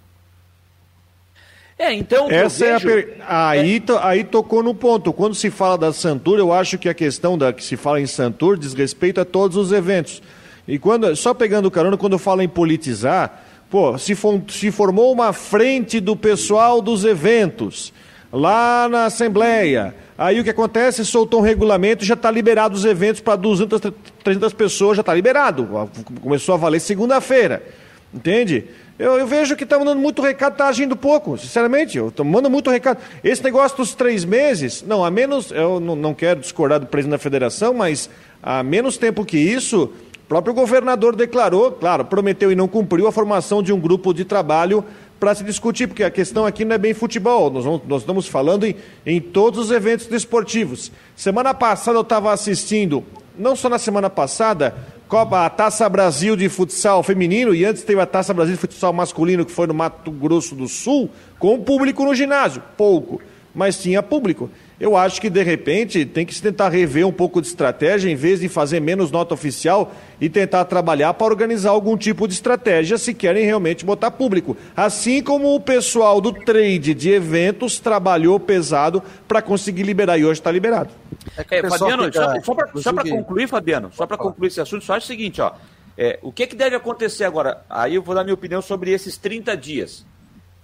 [1.78, 2.30] É, então.
[2.30, 2.88] Essa é vejo...
[2.88, 3.16] a per...
[3.26, 3.80] aí, é...
[3.80, 3.98] to...
[3.98, 5.10] aí tocou no ponto.
[5.10, 8.06] Quando se fala da Santur, eu acho que a questão da que se fala em
[8.06, 10.22] Santur diz respeito a todos os eventos.
[10.66, 14.38] E quando, só pegando carona, quando eu falo em politizar, pô, se, for...
[14.48, 17.90] se formou uma frente do pessoal dos eventos
[18.32, 19.94] lá na Assembleia.
[20.16, 21.04] Aí o que acontece?
[21.04, 23.80] Soltou um regulamento e já está liberado os eventos para 200,
[24.22, 25.88] 300 pessoas, já está liberado.
[26.20, 27.62] Começou a valer segunda-feira.
[28.12, 28.64] Entende?
[28.98, 31.96] Eu, eu, vejo que está mandando muito recado, está agindo pouco, sinceramente.
[31.96, 32.98] Eu mandando muito recado.
[33.22, 37.12] Esse negócio dos três meses, não, a menos, eu não, não quero discordar do presidente
[37.12, 38.10] da federação, mas
[38.42, 43.12] há menos tempo que isso, o próprio governador declarou, claro, prometeu e não cumpriu a
[43.12, 44.84] formação de um grupo de trabalho
[45.18, 48.28] para se discutir, porque a questão aqui não é bem futebol, nós, vamos, nós estamos
[48.28, 50.92] falando em, em todos os eventos desportivos.
[51.16, 53.04] Semana passada eu estava assistindo,
[53.36, 54.74] não só na semana passada,
[55.08, 58.92] Copa, a Taça Brasil de futsal feminino, e antes teve a Taça Brasil de futsal
[58.92, 63.20] masculino, que foi no Mato Grosso do Sul, com público no ginásio, pouco,
[63.54, 64.50] mas tinha público.
[64.80, 68.14] Eu acho que, de repente, tem que se tentar rever um pouco de estratégia, em
[68.14, 72.96] vez de fazer menos nota oficial e tentar trabalhar para organizar algum tipo de estratégia,
[72.96, 74.56] se querem realmente botar público.
[74.76, 80.38] Assim como o pessoal do trade de eventos trabalhou pesado para conseguir liberar, e hoje
[80.38, 80.90] está liberado.
[81.36, 82.40] É, é Fabiano, fica...
[82.76, 85.52] só para concluir, Fabiano, só para concluir esse assunto, só acho o seguinte, ó.
[85.96, 87.64] É, o que, que deve acontecer agora?
[87.68, 90.06] Aí eu vou dar minha opinião sobre esses 30 dias.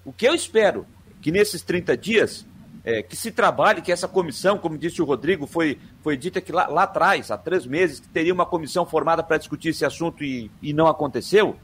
[0.05, 0.87] O que eu espero
[1.21, 2.47] que nesses 30 dias
[2.85, 6.53] é, que se trabalhe, que essa comissão, como disse o Rodrigo, foi, foi dita que
[6.53, 10.23] lá, lá atrás, há três meses, que teria uma comissão formada para discutir esse assunto
[10.23, 11.57] e, e não aconteceu.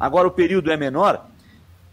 [0.00, 1.28] Agora o período é menor.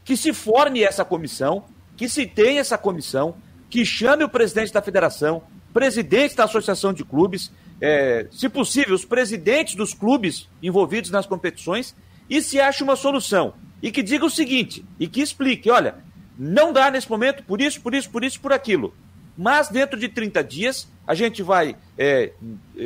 [0.06, 1.66] Que se forme essa comissão,
[1.98, 3.36] que se tenha essa comissão,
[3.70, 9.04] que chame o presidente da federação, presidente da associação de clubes, é, se possível, os
[9.04, 11.96] presidentes dos clubes envolvidos nas competições,
[12.30, 13.54] e se ache uma solução.
[13.82, 15.96] E que diga o seguinte, e que explique: olha,
[16.38, 18.94] não dá nesse momento, por isso, por isso, por isso, por aquilo.
[19.38, 22.32] Mas dentro de 30 dias, a gente vai, é,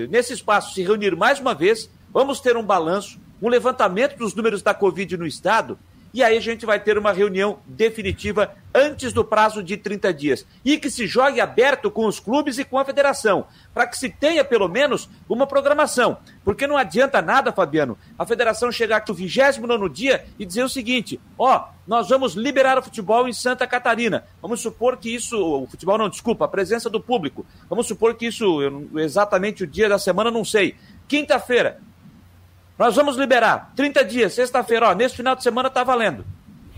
[0.09, 4.61] nesse espaço, se reunir mais uma vez, vamos ter um balanço, um levantamento dos números
[4.61, 5.77] da Covid no Estado
[6.15, 10.45] e aí a gente vai ter uma reunião definitiva antes do prazo de 30 dias.
[10.63, 14.09] E que se jogue aberto com os clubes e com a federação, para que se
[14.09, 16.17] tenha pelo menos uma programação.
[16.41, 20.69] Porque não adianta nada, Fabiano, a federação chegar aqui no 29 dia e dizer o
[20.69, 24.23] seguinte: ó, nós vamos liberar o futebol em Santa Catarina.
[24.41, 27.45] Vamos supor que isso, o futebol não, desculpa, a presença do público.
[27.69, 28.61] Vamos supor que isso,
[28.95, 30.75] exatamente o dia da semana, não sei.
[31.09, 31.81] Quinta-feira,
[32.77, 36.25] nós vamos liberar 30 dias, sexta-feira, ó, nesse final de semana está valendo.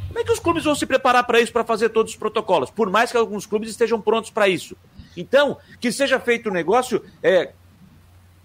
[0.07, 2.69] Como é que os clubes vão se preparar para isso, para fazer todos os protocolos?
[2.69, 4.75] Por mais que alguns clubes estejam prontos para isso.
[5.15, 7.51] Então, que seja feito o negócio, é,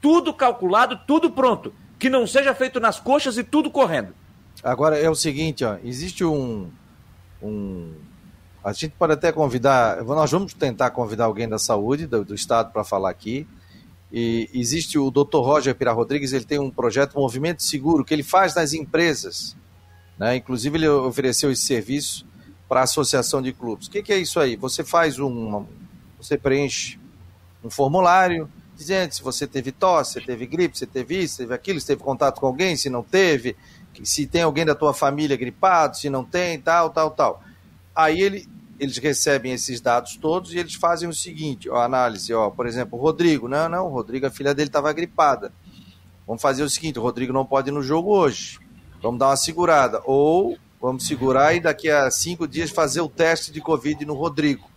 [0.00, 1.72] tudo calculado, tudo pronto.
[1.98, 4.14] Que não seja feito nas coxas e tudo correndo.
[4.62, 6.70] Agora é o seguinte, ó, existe um,
[7.40, 7.94] um
[8.64, 12.72] a gente pode até convidar, nós vamos tentar convidar alguém da saúde, do, do estado,
[12.72, 13.46] para falar aqui.
[14.12, 15.38] E existe o Dr.
[15.38, 19.56] Roger Pira Rodrigues, ele tem um projeto Movimento Seguro que ele faz nas empresas.
[20.18, 20.36] Né?
[20.36, 22.26] Inclusive, ele ofereceu esse serviço
[22.68, 23.86] para a associação de clubes.
[23.86, 24.56] O que, que, é isso aí?
[24.56, 25.64] Você faz um.
[26.18, 26.98] Você preenche
[27.64, 31.80] um formulário dizendo se você teve tosse, você teve gripe, você teve isso, teve aquilo,
[31.80, 33.56] se teve contato com alguém, se não teve,
[34.02, 37.42] se tem alguém da tua família gripado, se não tem, tal, tal, tal.
[37.94, 38.48] Aí ele
[38.82, 42.98] eles recebem esses dados todos e eles fazem o seguinte, a análise, ó, por exemplo,
[42.98, 45.52] o Rodrigo, não, não, o Rodrigo, a filha dele estava gripada.
[46.26, 48.58] Vamos fazer o seguinte, o Rodrigo não pode ir no jogo hoje.
[49.00, 50.02] Vamos dar uma segurada.
[50.04, 54.68] Ou vamos segurar e daqui a cinco dias fazer o teste de Covid no Rodrigo.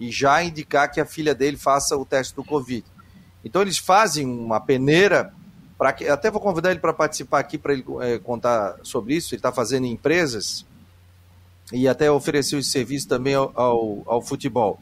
[0.00, 2.84] E já indicar que a filha dele faça o teste do Covid.
[3.44, 5.32] Então eles fazem uma peneira
[5.78, 6.08] para que.
[6.08, 9.34] Até vou convidar ele para participar aqui para ele é, contar sobre isso.
[9.34, 10.66] Ele está fazendo em empresas
[11.72, 14.80] e até ofereceu esse serviço também ao, ao, ao futebol.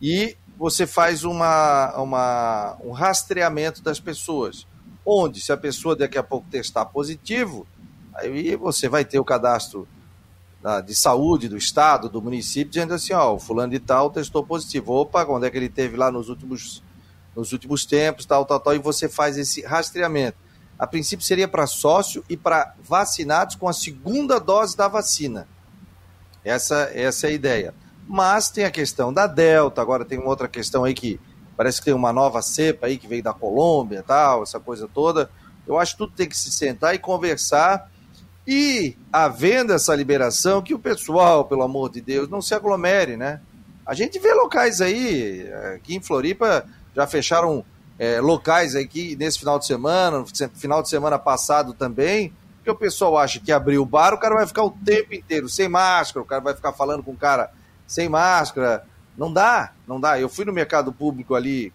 [0.00, 4.66] E você faz uma, uma, um rastreamento das pessoas,
[5.04, 7.66] onde se a pessoa daqui a pouco testar positivo,
[8.14, 9.86] aí você vai ter o cadastro
[10.62, 14.44] da, de saúde do estado, do município, dizendo assim, ó, o fulano de tal testou
[14.44, 14.92] positivo.
[14.92, 16.82] Opa, onde é que ele teve lá nos últimos,
[17.34, 20.38] nos últimos tempos, tal, tal, tal, e você faz esse rastreamento.
[20.78, 25.46] A princípio seria para sócio e para vacinados com a segunda dose da vacina.
[26.46, 27.74] Essa, essa é a ideia.
[28.06, 31.18] Mas tem a questão da Delta, agora tem uma outra questão aí que
[31.56, 35.28] parece que tem uma nova cepa aí que veio da Colômbia tal, essa coisa toda.
[35.66, 37.90] Eu acho que tudo tem que se sentar e conversar.
[38.46, 43.40] E, havendo essa liberação, que o pessoal, pelo amor de Deus, não se aglomere, né?
[43.84, 47.64] A gente vê locais aí, aqui em Floripa, já fecharam
[47.98, 52.32] é, locais aqui nesse final de semana, final de semana passado também,
[52.66, 55.48] porque o pessoal acha que abrir o bar, o cara vai ficar o tempo inteiro
[55.48, 57.52] sem máscara, o cara vai ficar falando com o cara
[57.86, 58.84] sem máscara.
[59.16, 60.20] Não dá, não dá.
[60.20, 61.72] Eu fui no mercado público ali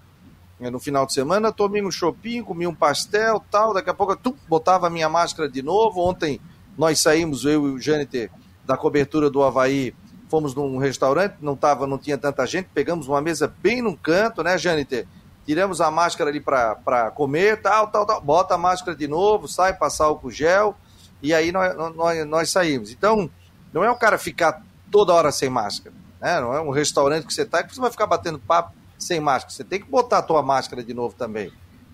[0.59, 4.11] eh, no final de semana, tomei um shopping, comi um pastel, tal, daqui a pouco
[4.11, 6.01] eu botava a minha máscara de novo.
[6.01, 6.41] Ontem
[6.77, 8.29] nós saímos, eu e o Jâniter,
[8.65, 9.95] da cobertura do Havaí,
[10.27, 14.43] fomos num restaurante, não tava, não tinha tanta gente, pegamos uma mesa bem num canto,
[14.43, 15.07] né, Jâniter?
[15.45, 19.73] Tiramos a máscara ali para comer, tal, tal, tal, bota a máscara de novo, sai,
[19.73, 20.75] passar álcool gel,
[21.21, 22.91] e aí nós, nós, nós saímos.
[22.91, 23.29] Então,
[23.73, 26.39] não é o cara ficar toda hora sem máscara, né?
[26.39, 29.53] Não é um restaurante que você está que você vai ficar batendo papo sem máscara.
[29.53, 31.51] Você tem que botar a tua máscara de novo também.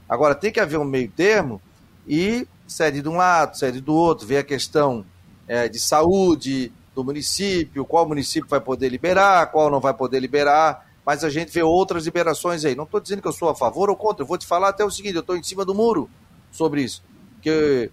[0.09, 1.61] Agora, tem que haver um meio termo
[2.07, 5.05] e sede de um lado, sede do outro, ver a questão
[5.47, 10.86] é, de saúde do município, qual município vai poder liberar, qual não vai poder liberar,
[11.07, 12.75] mas a gente vê outras liberações aí.
[12.75, 14.83] Não estou dizendo que eu sou a favor ou contra, eu vou te falar até
[14.83, 16.09] o seguinte, eu estou em cima do muro
[16.51, 17.01] sobre isso.
[17.41, 17.89] Que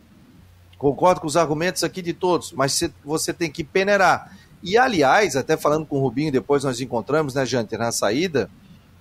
[0.77, 4.37] concordo com os argumentos aqui de todos, mas você tem que peneirar.
[4.61, 8.51] E, aliás, até falando com o Rubinho, depois nós encontramos, né, Jante, na saída,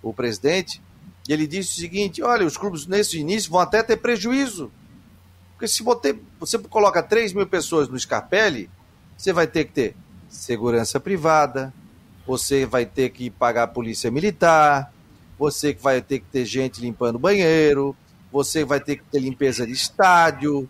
[0.04, 0.80] o presidente,
[1.28, 4.72] e ele disse o seguinte: olha, os clubes nesse início vão até ter prejuízo.
[5.54, 8.70] Porque se você, você coloca 3 mil pessoas no Scarpelli,
[9.18, 9.96] você vai ter que ter
[10.30, 11.74] segurança privada,
[12.26, 14.94] você vai ter que pagar a polícia militar,
[15.38, 17.96] você vai ter que ter gente limpando banheiro,
[18.32, 20.68] você vai ter que ter limpeza de estádio,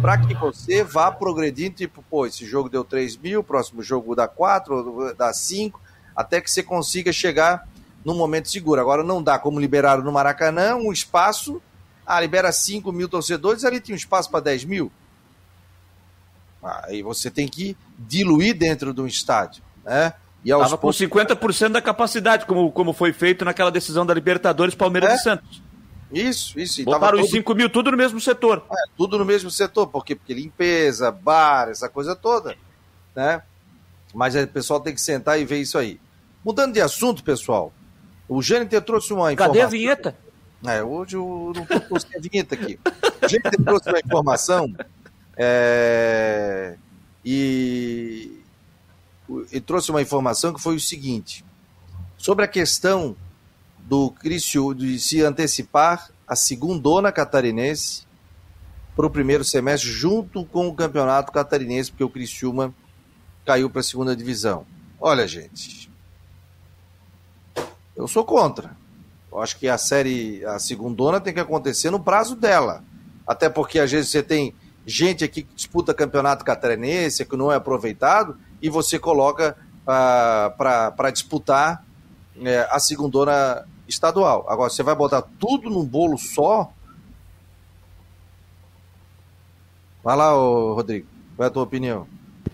[0.00, 4.28] para que você vá progredindo, tipo, pô, esse jogo deu 3 mil, próximo jogo dá
[4.28, 5.80] 4, dá 5,
[6.14, 7.66] até que você consiga chegar
[8.04, 8.80] num momento seguro.
[8.80, 11.62] Agora não dá como liberaram no Maracanã um espaço,
[12.04, 14.92] ah, libera 5 mil torcedores, ali tinha um espaço para 10 mil.
[16.62, 20.12] Aí você tem que diluir dentro de um estádio, né?
[20.44, 20.98] E aos Tava poucos...
[20.98, 25.14] com 50% da capacidade, como, como foi feito naquela decisão da Libertadores Palmeiras é?
[25.14, 25.62] e Santos.
[26.12, 26.84] Isso, isso.
[26.84, 28.64] Botaram os 5 mil tudo no mesmo setor.
[28.70, 32.56] É, tudo no mesmo setor, porque, porque limpeza, bar, essa coisa toda,
[33.14, 33.42] né?
[34.14, 36.00] Mas o pessoal tem que sentar e ver isso aí.
[36.42, 37.72] Mudando de assunto, pessoal,
[38.26, 39.54] o Jâniter trouxe uma informação.
[39.54, 40.16] Cadê a vinheta?
[40.66, 42.78] É, hoje eu não estou trouxe a vinheta aqui.
[43.22, 44.74] O Jâniter trouxe uma informação
[45.36, 46.76] é,
[47.24, 48.37] e
[49.50, 51.44] ele trouxe uma informação que foi o seguinte:
[52.16, 53.16] sobre a questão
[53.78, 58.06] do Criciú de se antecipar a segundona catarinense
[58.94, 62.74] para o primeiro semestre, junto com o campeonato catarinense, porque o Criciúma
[63.46, 64.66] caiu para a segunda divisão.
[65.00, 65.90] Olha, gente,
[67.96, 68.76] eu sou contra.
[69.30, 72.82] Eu acho que a série, a segundona tem que acontecer no prazo dela.
[73.26, 77.56] Até porque às vezes você tem gente aqui que disputa campeonato catarinense, que não é
[77.56, 81.84] aproveitado, e você coloca ah, para disputar
[82.42, 84.46] é, a segundona estadual.
[84.48, 86.70] Agora, você vai botar tudo num bolo só?
[90.04, 92.06] Vai lá, Rodrigo, qual é a tua opinião?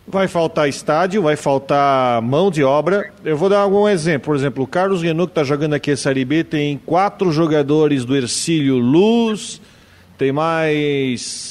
[0.07, 3.13] Vai faltar estádio, vai faltar mão de obra.
[3.25, 4.27] Eu vou dar algum exemplo.
[4.27, 8.05] Por exemplo, o Carlos Renault, que está jogando aqui a Série B, tem quatro jogadores
[8.05, 9.61] do Ercílio Luz,
[10.19, 11.43] tem mais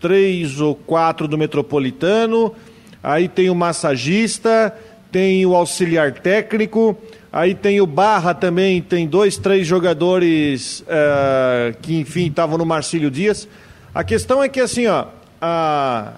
[0.00, 2.54] três ou quatro do Metropolitano,
[3.02, 4.74] aí tem o massagista,
[5.10, 6.96] tem o auxiliar técnico,
[7.32, 13.10] aí tem o Barra também, tem dois, três jogadores uh, que, enfim, estavam no Marcílio
[13.10, 13.48] Dias.
[13.94, 15.06] A questão é que, assim, ó,
[15.40, 16.14] a,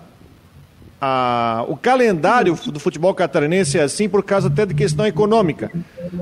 [1.01, 5.71] a, o calendário do futebol catarinense é assim por causa até de questão econômica.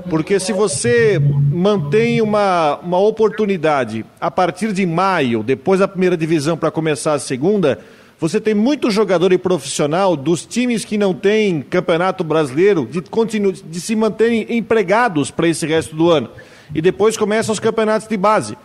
[0.08, 6.56] Porque se você mantém uma, uma oportunidade a partir de maio, depois da primeira divisão
[6.56, 7.78] para começar a segunda,
[8.20, 13.50] você tem muito jogador e profissional dos times que não têm campeonato brasileiro de, continu,
[13.50, 16.28] de se manterem empregados para esse resto do ano.
[16.74, 18.58] E depois começam os campeonatos de base.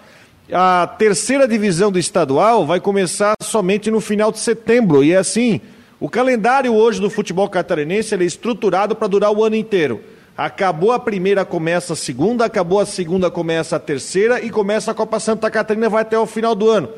[0.51, 5.01] A terceira divisão do estadual vai começar somente no final de setembro.
[5.01, 5.61] E é assim,
[6.01, 10.01] o calendário hoje do futebol catarinense é estruturado para durar o ano inteiro.
[10.37, 14.93] Acabou a primeira, começa a segunda, acabou a segunda, começa a terceira e começa a
[14.93, 16.89] Copa Santa Catarina vai até o final do ano.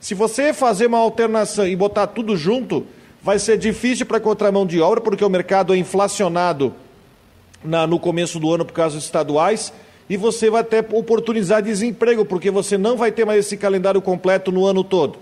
[0.00, 2.86] Se você fazer uma alternação e botar tudo junto,
[3.22, 6.74] vai ser difícil para contramão de obra, porque o mercado é inflacionado
[7.62, 9.72] na, no começo do ano por causa dos estaduais,
[10.08, 14.50] e você vai ter oportunizar desemprego, porque você não vai ter mais esse calendário completo
[14.50, 15.18] no ano todo.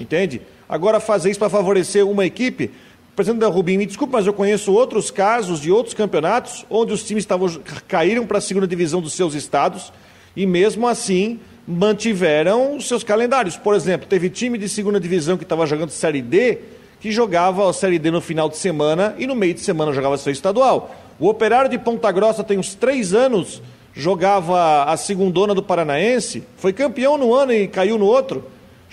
[0.00, 0.40] Entende?
[0.66, 2.70] Agora, fazer isso para favorecer uma equipe.
[3.14, 7.04] Presidente da Rubim, me desculpe, mas eu conheço outros casos de outros campeonatos onde os
[7.04, 7.46] times estavam,
[7.86, 9.92] caíram para a segunda divisão dos seus estados
[10.34, 13.56] e mesmo assim mantiveram os seus calendários.
[13.56, 16.58] Por exemplo, teve time de segunda divisão que estava jogando Série D,
[17.00, 20.16] que jogava a Série D no final de semana e no meio de semana jogava
[20.16, 20.94] seu estadual.
[21.18, 23.62] O Operário de Ponta Grossa tem uns três anos,
[23.94, 28.44] jogava a segundona do Paranaense, foi campeão no ano e caiu no outro.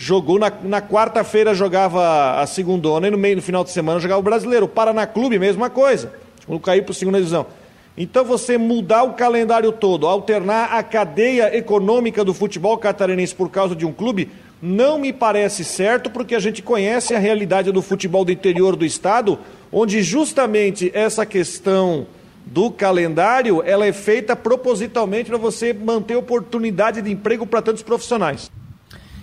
[0.02, 4.22] Jogou na, na quarta-feira, jogava a segundona e no meio, no final de semana, jogava
[4.22, 4.66] o brasileiro.
[4.66, 6.14] O Paraná Clube, mesma coisa.
[6.48, 7.46] Quando caiu para a segunda divisão.
[8.02, 13.76] Então você mudar o calendário todo, alternar a cadeia econômica do futebol catarinense por causa
[13.76, 14.32] de um clube,
[14.62, 18.86] não me parece certo, porque a gente conhece a realidade do futebol do interior do
[18.86, 19.38] estado,
[19.70, 22.08] onde justamente essa questão
[22.46, 28.50] do calendário, ela é feita propositalmente para você manter oportunidade de emprego para tantos profissionais.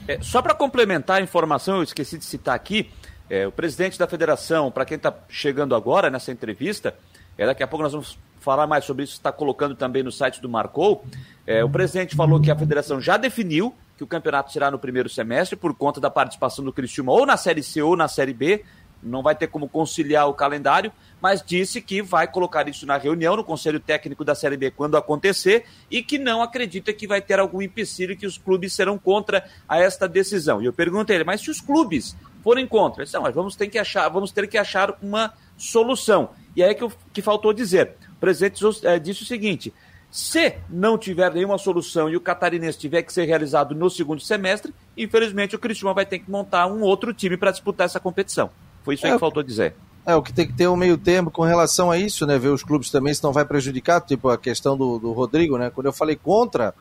[0.07, 2.91] É, só para complementar a informação, eu esqueci de citar aqui,
[3.31, 6.95] é, o presidente da federação, para quem está chegando agora nessa entrevista,
[7.39, 10.41] é, daqui a pouco nós vamos falar mais sobre isso, está colocando também no site
[10.41, 11.05] do Marcou.
[11.45, 15.09] É, o presidente falou que a federação já definiu que o campeonato será no primeiro
[15.09, 18.63] semestre, por conta da participação do Cristiúma ou na Série C ou na Série B.
[19.03, 23.35] Não vai ter como conciliar o calendário, mas disse que vai colocar isso na reunião
[23.37, 27.41] no Conselho Técnico da Série B quando acontecer e que não acredita que vai ter
[27.41, 30.63] algum empecilho que os clubes serão contra a esta decisão.
[30.63, 33.57] E eu perguntei ele, mas se os clubes forem contra, ele disse, não, mas vamos
[33.57, 36.31] ter que achar, vamos ter que achar uma solução.
[36.55, 39.72] E aí é que, que faltou dizer o presidente é, disse o seguinte:
[40.11, 44.74] se não tiver nenhuma solução e o catarinense tiver que ser realizado no segundo semestre,
[44.96, 48.50] infelizmente o Cristiano vai ter que montar um outro time para disputar essa competição.
[48.83, 49.74] Foi isso aí é, que faltou dizer.
[50.07, 52.38] É, o que tem que ter um meio termo com relação a isso, né?
[52.38, 55.69] Ver os clubes também se não vai prejudicar, tipo a questão do, do Rodrigo, né?
[55.69, 56.73] Quando eu falei contra,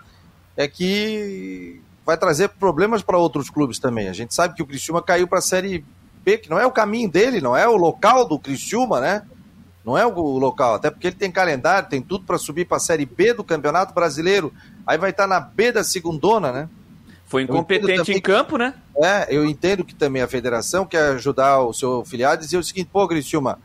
[0.55, 4.07] é que vai trazer problemas para outros clubes também.
[4.07, 5.83] A gente sabe que o Criciúma caiu para a Série
[6.23, 9.23] B, que não é o caminho dele, não é o local do Criciúma, né?
[9.85, 12.79] Não é o local, até porque ele tem calendário, tem tudo para subir para a
[12.79, 14.51] Série B do Campeonato Brasileiro,
[14.85, 16.69] aí vai estar tá na B da segundona, né?
[17.27, 18.73] Foi incompetente em campo, né?
[18.97, 22.63] É, eu entendo que também a federação quer ajudar o seu filiado e dizer o
[22.63, 23.59] seguinte, pô, Cristiúma,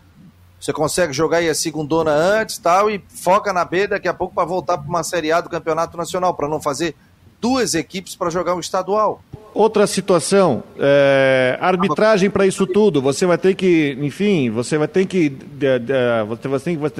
[0.60, 4.34] você consegue jogar aí a segundona antes tal, e foca na B daqui a pouco
[4.34, 6.94] para voltar para uma Série A do Campeonato Nacional, para não fazer
[7.40, 9.22] duas equipes para jogar um estadual.
[9.52, 13.02] Outra situação, é, arbitragem para isso tudo.
[13.02, 15.32] Você vai ter que, enfim, você vai ter que,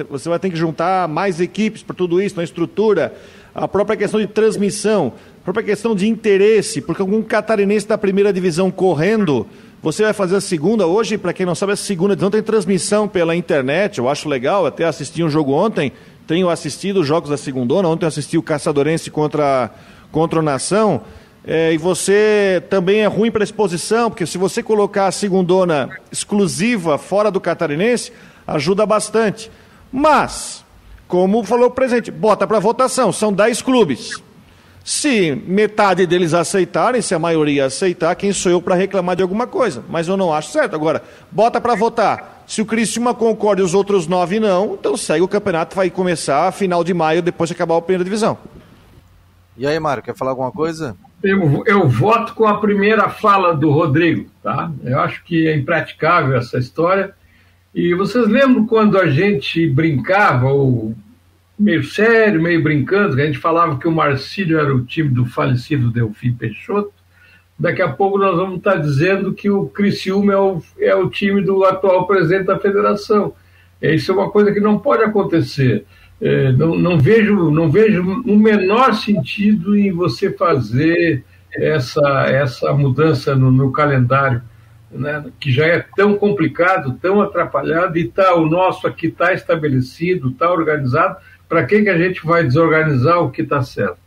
[0.09, 3.13] você vai ter que, juntar mais equipes para tudo isso, na estrutura,
[3.55, 8.33] a própria questão de transmissão, a própria questão de interesse, porque algum catarinense da primeira
[8.33, 9.47] divisão correndo,
[9.81, 10.85] você vai fazer a segunda.
[10.85, 13.97] Hoje, para quem não sabe, a segunda divisão tem transmissão pela internet.
[13.97, 15.93] Eu acho legal, até assisti um jogo ontem.
[16.27, 17.75] Tenho assistido os jogos da segunda.
[17.75, 19.71] Ontem eu assisti o Caçadorense contra,
[20.11, 21.01] contra o Nação.
[21.43, 26.97] É, e você também é ruim para exposição, porque se você colocar a segundona exclusiva
[26.97, 28.11] fora do catarinense,
[28.45, 29.51] ajuda bastante.
[29.91, 30.63] Mas,
[31.07, 34.21] como falou o presidente, bota para votação, são 10 clubes.
[34.83, 39.45] Se metade deles aceitarem, se a maioria aceitar, quem sou eu para reclamar de alguma
[39.45, 39.83] coisa?
[39.89, 40.75] Mas eu não acho certo.
[40.75, 42.43] Agora, bota para votar.
[42.47, 46.47] Se o Criciúma concorda e os outros nove não, então segue o campeonato, vai começar
[46.47, 48.37] a final de maio, depois de acabar a primeira divisão.
[49.57, 50.95] E aí, Mário, quer falar alguma coisa?
[51.23, 54.71] Eu, eu voto com a primeira fala do Rodrigo, tá?
[54.83, 57.13] Eu acho que é impraticável essa história.
[57.73, 60.95] E vocês lembram quando a gente brincava, ou
[61.57, 65.25] meio sério, meio brincando, que a gente falava que o Marcílio era o time do
[65.25, 66.91] falecido Delfim Peixoto?
[67.57, 71.41] Daqui a pouco nós vamos estar dizendo que o Criciúma é o, é o time
[71.43, 73.35] do atual presidente da federação.
[73.79, 75.85] Isso é uma coisa que não pode acontecer.
[76.21, 83.35] É, não, não, vejo, não vejo o menor sentido em você fazer essa, essa mudança
[83.35, 84.43] no, no calendário,
[84.91, 90.29] né, que já é tão complicado, tão atrapalhado, e tá, o nosso aqui está estabelecido,
[90.29, 91.17] está organizado.
[91.49, 93.99] Para que, que a gente vai desorganizar o que está certo?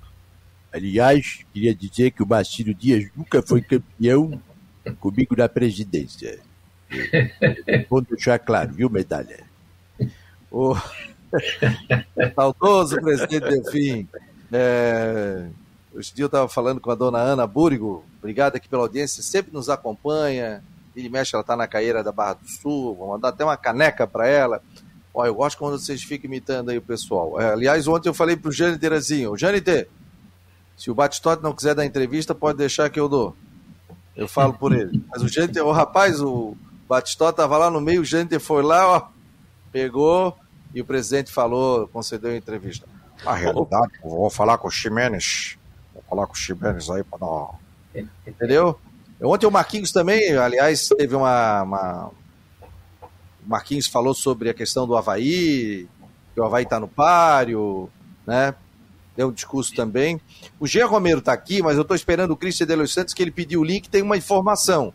[0.73, 4.41] Aliás, queria dizer que o Marcílio Dias nunca foi campeão
[4.99, 6.39] comigo na presidência.
[7.91, 9.45] Vou deixar claro, viu, medalha?
[10.51, 10.77] Oh.
[12.35, 14.09] Saudoso presidente Delfim.
[14.53, 15.47] É,
[15.93, 19.53] hoje dia eu estava falando com a dona Ana Búrigo, obrigado aqui pela audiência, sempre
[19.53, 20.63] nos acompanha.
[20.95, 24.07] Ele mexe, ela está na caeira da Barra do Sul, vou mandar até uma caneca
[24.07, 24.63] para ela.
[25.13, 27.41] Ó, eu gosto quando vocês ficam imitando aí o pessoal.
[27.41, 29.89] É, aliás, ontem eu falei para o Jâniter assim, Jâniter,
[30.77, 33.37] se o Batistote não quiser dar entrevista, pode deixar que eu dou.
[34.17, 35.05] Eu falo por ele.
[35.09, 36.57] Mas o Jâniter, o rapaz, o
[36.89, 39.09] Batistote estava lá no meio, o Jâniter foi lá, ó,
[39.73, 40.37] pegou,
[40.75, 42.87] e o presidente falou, concedeu a entrevista.
[43.25, 45.57] Na realidade, vou falar com o Ximenes.
[45.95, 48.09] Vou falar com o Ximenes aí para dar.
[48.27, 48.79] Entendeu?
[49.23, 52.11] Ontem o Marquinhos também, aliás, teve uma, uma.
[53.47, 55.87] O Marquinhos falou sobre a questão do Havaí,
[56.35, 57.89] que o Havaí está no páreo,
[58.27, 58.55] né?
[59.17, 60.21] Deu um discurso também.
[60.59, 63.23] O Jean Romero está aqui, mas eu estou esperando o Cristian de Los Santos, que
[63.23, 64.93] ele pediu o link, tem uma informação.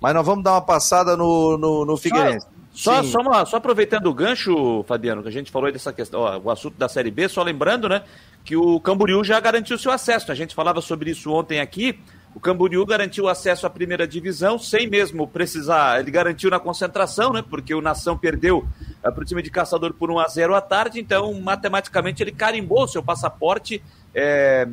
[0.00, 2.46] Mas nós vamos dar uma passada no, no, no Figueirense.
[2.76, 6.20] Só, só, uma, só, aproveitando o gancho, Fabiano, que a gente falou aí dessa questão,
[6.20, 8.02] ó, o assunto da Série B, só lembrando, né,
[8.44, 10.30] que o Camboriú já garantiu seu acesso.
[10.30, 11.98] A gente falava sobre isso ontem aqui.
[12.34, 16.00] O Camboriú garantiu acesso à primeira divisão, sem mesmo precisar.
[16.00, 17.42] Ele garantiu na concentração, né?
[17.42, 18.66] Porque o Nação perdeu uh,
[19.02, 22.30] eh, para o time de caçador por 1 a 0 à tarde, então matematicamente ele
[22.30, 23.82] carimbou o seu passaporte.
[24.14, 24.68] É,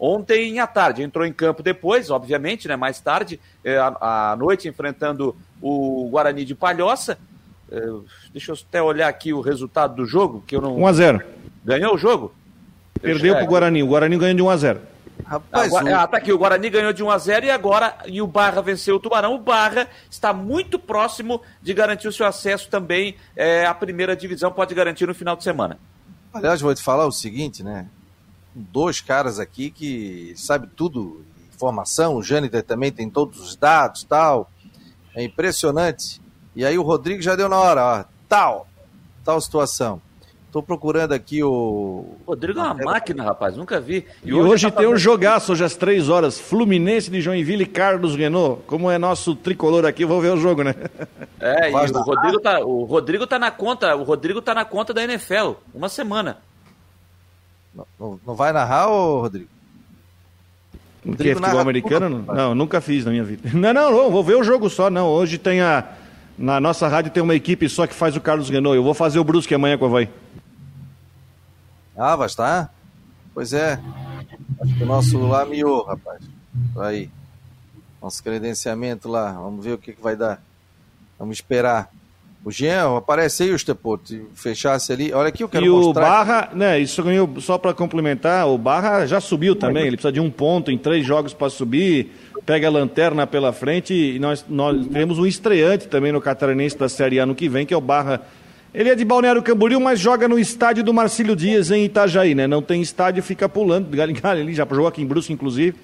[0.00, 1.04] ontem à tarde.
[1.04, 6.44] Entrou em campo depois, obviamente, né, mais tarde, é, à, à noite, enfrentando o Guarani
[6.44, 7.16] de Palhoça.
[7.70, 7.80] É,
[8.32, 10.76] deixa eu até olhar aqui o resultado do jogo, que eu não.
[10.76, 11.22] 1x0.
[11.64, 12.34] Ganhou o jogo?
[13.00, 13.82] Perdeu para o Guarani.
[13.82, 14.78] O Guarani ganhou de 1x0.
[15.24, 15.94] Rapaz, ah, o...
[15.94, 16.32] ah, tá aqui.
[16.32, 19.34] O Guarani ganhou de 1 a 0 e agora e o Barra venceu o Tubarão.
[19.34, 24.52] O Barra está muito próximo de garantir o seu acesso também é, à primeira divisão.
[24.52, 25.78] Pode garantir no final de semana.
[26.32, 27.86] Aliás, vou te falar o seguinte, né?
[28.54, 32.16] Dois caras aqui que sabe tudo, informação.
[32.16, 34.50] O Jâniter também tem todos os dados, tal.
[35.14, 36.20] É impressionante.
[36.56, 38.66] E aí o Rodrigo já deu na hora, ó, tal,
[39.22, 40.00] tal situação.
[40.46, 42.16] Estou procurando aqui o.
[42.26, 44.06] Rodrigo é uma máquina, rapaz, nunca vi.
[44.24, 46.40] E, e hoje, hoje tá tem um jogaço, hoje às três horas.
[46.40, 48.62] Fluminense de Joinville e Carlos Renault.
[48.66, 50.74] Como é nosso tricolor aqui, vou ver o jogo, né?
[51.38, 54.94] É, e o Rodrigo, tá, o Rodrigo tá na conta, o Rodrigo tá na conta
[54.94, 56.38] da NFL, uma semana.
[58.00, 59.50] Não, não vai narrar, ô Rodrigo?
[61.04, 62.24] O que é futebol americano?
[62.26, 63.50] Não, não, nunca fiz na minha vida.
[63.52, 65.06] Não, não, não, vou ver o jogo só, não.
[65.06, 65.84] Hoje tem a
[66.38, 68.76] na nossa rádio tem uma equipe só que faz o Carlos Renault.
[68.76, 70.08] Eu vou fazer o Brusque amanhã com a Vai.
[71.96, 72.74] Ah, vai estar?
[73.32, 73.80] Pois é.
[74.60, 76.22] Acho que o nosso lá miou, rapaz.
[76.78, 77.10] Aí.
[78.02, 79.32] Nosso credenciamento lá.
[79.32, 80.42] Vamos ver o que, que vai dar.
[81.18, 81.90] Vamos esperar.
[82.44, 84.00] O Jean, aparece aí, o Stepot,
[84.34, 85.12] fechasse ali.
[85.12, 86.02] Olha aqui, eu quero e mostrar.
[86.02, 89.84] E o Barra, né, isso ganhou, só para complementar, o Barra já subiu também.
[89.84, 92.12] Ele precisa de um ponto em três jogos para subir
[92.46, 96.88] pega a lanterna pela frente e nós, nós temos um estreante também no Catarinense da
[96.88, 98.22] Série A no que vem, que é o Barra
[98.72, 102.46] Ele é de Balneário Camboriú, mas joga no estádio do Marcílio Dias, em Itajaí, né?
[102.46, 105.76] Não tem estádio, fica pulando, ali, já jogou aqui em Brusque, inclusive.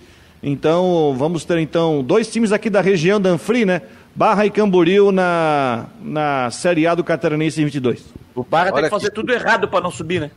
[0.42, 3.82] Então, vamos ter então dois times aqui da região da Anfri, né?
[4.14, 8.04] Barra e Camboriú na, na Série A do Catarinense em 22.
[8.34, 10.30] O Barra tem Olha que fazer que- tudo errado para não subir, né?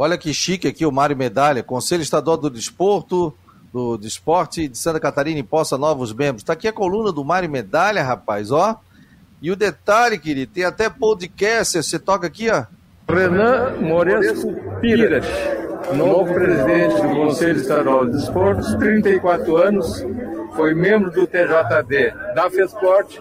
[0.00, 1.60] Olha que chique aqui o Mário Medalha.
[1.60, 3.34] Conselho Estadual do Desporto,
[3.72, 6.44] do Desporte de Santa Catarina imposta novos membros.
[6.44, 8.80] Tá aqui a coluna do Mário Medalha, rapaz, ó.
[9.42, 11.82] E o detalhe, querido, tem até podcast.
[11.82, 12.64] Você toca aqui, ó.
[13.12, 15.24] Renan Moresco Pires,
[15.96, 20.06] novo presidente do Conselho Estadual de Desportos, 34 anos,
[20.54, 23.20] foi membro do TJD da FESPORT,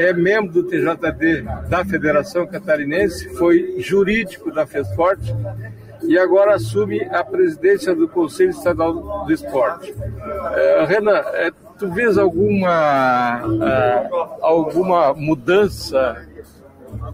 [0.00, 5.20] é membro do TJD da Federação Catarinense, foi jurídico da FESPORT
[6.02, 9.94] e agora assume a presidência do Conselho Estadual do Esporte.
[10.54, 14.08] Eh, Renan, eh, tu vês alguma, ah,
[14.40, 16.26] alguma mudança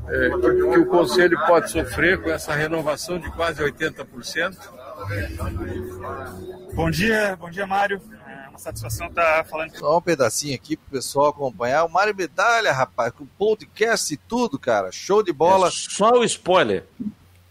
[0.09, 4.57] é, que, que o Conselho pode sofrer com essa renovação de quase 80%.
[6.75, 8.01] Bom dia, bom dia, Mário.
[8.27, 11.85] É uma satisfação estar falando Só um pedacinho aqui pro pessoal acompanhar.
[11.85, 14.93] O Mário Medalha, rapaz, com podcast e tudo, cara.
[14.93, 15.69] Show de bola.
[15.69, 16.87] É só o spoiler.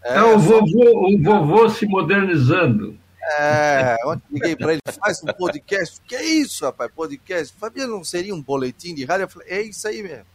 [0.04, 2.96] É, É o vovô, o vovô se modernizando.
[3.38, 5.98] É, ontem liguei pra ele, faz um podcast.
[6.06, 6.90] Que é isso, rapaz?
[6.94, 7.54] Podcast?
[7.58, 9.24] Fabiano, não seria um boletim de rádio?
[9.24, 10.26] Eu falei, é isso aí mesmo.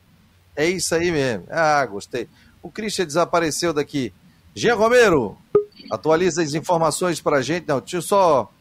[0.55, 1.45] É isso aí mesmo.
[1.49, 2.27] Ah, gostei.
[2.61, 4.11] O Christian desapareceu daqui.
[4.55, 5.37] Jean Romero,
[5.91, 7.67] atualiza as informações pra gente.
[7.67, 8.51] Não, deixa eu só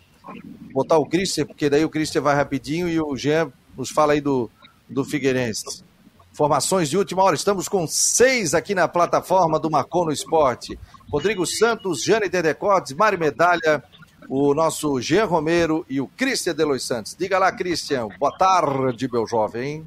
[0.72, 4.20] botar o Christian, porque daí o Christian vai rapidinho e o Jean nos fala aí
[4.20, 4.50] do,
[4.88, 5.82] do Figueirense.
[6.30, 7.34] Informações de última hora.
[7.34, 10.78] Estamos com seis aqui na plataforma do Marcou no Esporte.
[11.10, 13.82] Rodrigo Santos, Jane Dedecotes, Mari Medalha,
[14.28, 17.16] o nosso Jean Romero e o Christian Delois Santos.
[17.18, 18.08] Diga lá, Christian.
[18.18, 19.86] Boa tarde, meu jovem.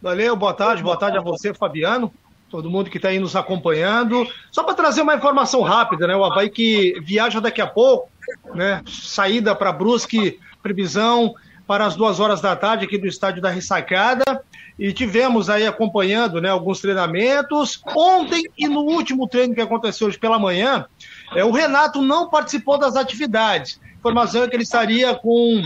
[0.00, 2.12] Valeu, boa tarde, boa tarde a você, Fabiano,
[2.48, 4.24] todo mundo que está aí nos acompanhando.
[4.52, 6.14] Só para trazer uma informação rápida, né?
[6.14, 8.08] O Havaí que viaja daqui a pouco,
[8.54, 8.82] né?
[8.86, 11.34] Saída para Brusque, previsão
[11.70, 14.42] para as duas horas da tarde aqui do estádio da Ressacada.
[14.76, 17.80] E tivemos aí acompanhando né, alguns treinamentos.
[17.96, 20.86] Ontem e no último treino que aconteceu hoje pela manhã,
[21.32, 23.80] é, o Renato não participou das atividades.
[23.96, 25.62] Informação é que ele estaria com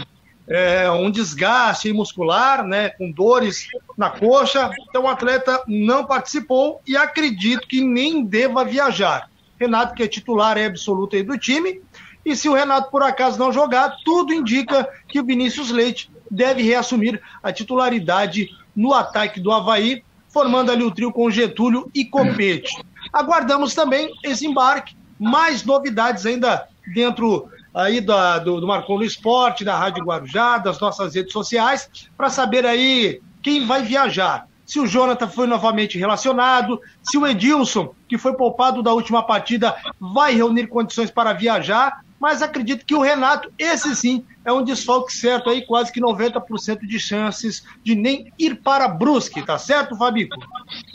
[0.47, 4.71] é, um desgaste muscular, né, com dores na coxa.
[4.91, 9.31] Então o atleta não participou e acredito que nem deva viajar.
[9.59, 11.81] Renato, que é titular é absoluto aí do time.
[12.25, 16.63] E se o Renato por acaso não jogar, tudo indica que o Vinícius Leite deve
[16.63, 22.83] reassumir a titularidade no ataque do Havaí, formando ali o trio com Getúlio e Copete.
[23.13, 29.65] Aguardamos também esse embarque, mais novidades ainda dentro aí da, do, do Marcon do Esporte,
[29.65, 34.47] da Rádio Guarujá, das nossas redes sociais, para saber aí quem vai viajar.
[34.65, 39.77] Se o Jonathan foi novamente relacionado, se o Edilson, que foi poupado da última partida,
[40.01, 45.13] vai reunir condições para viajar, mas acredito que o Renato, esse sim, é um desfalque
[45.13, 50.35] certo aí, quase que 90% de chances de nem ir para Brusque, tá certo, Fabico?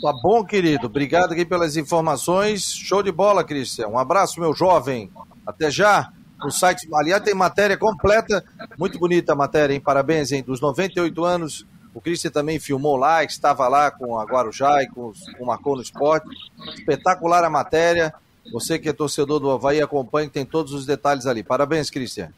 [0.02, 0.86] Tá bom, querido.
[0.86, 2.72] Obrigado aqui pelas informações.
[2.72, 3.86] Show de bola, Christian.
[3.86, 5.08] Um abraço, meu jovem.
[5.46, 6.12] Até já.
[6.42, 8.44] No site, aliás, tem matéria completa.
[8.76, 9.80] Muito bonita a matéria, hein?
[9.80, 10.42] Parabéns, hein?
[10.42, 11.64] Dos 98 anos.
[11.94, 15.76] O Christian também filmou lá, estava lá com a Guarujá e com, com o Marcou
[15.76, 16.26] no Esporte.
[16.74, 18.12] Espetacular a matéria.
[18.52, 21.42] Você que é torcedor do Havaí, acompanhe, tem todos os detalhes ali.
[21.42, 22.32] Parabéns, Christian.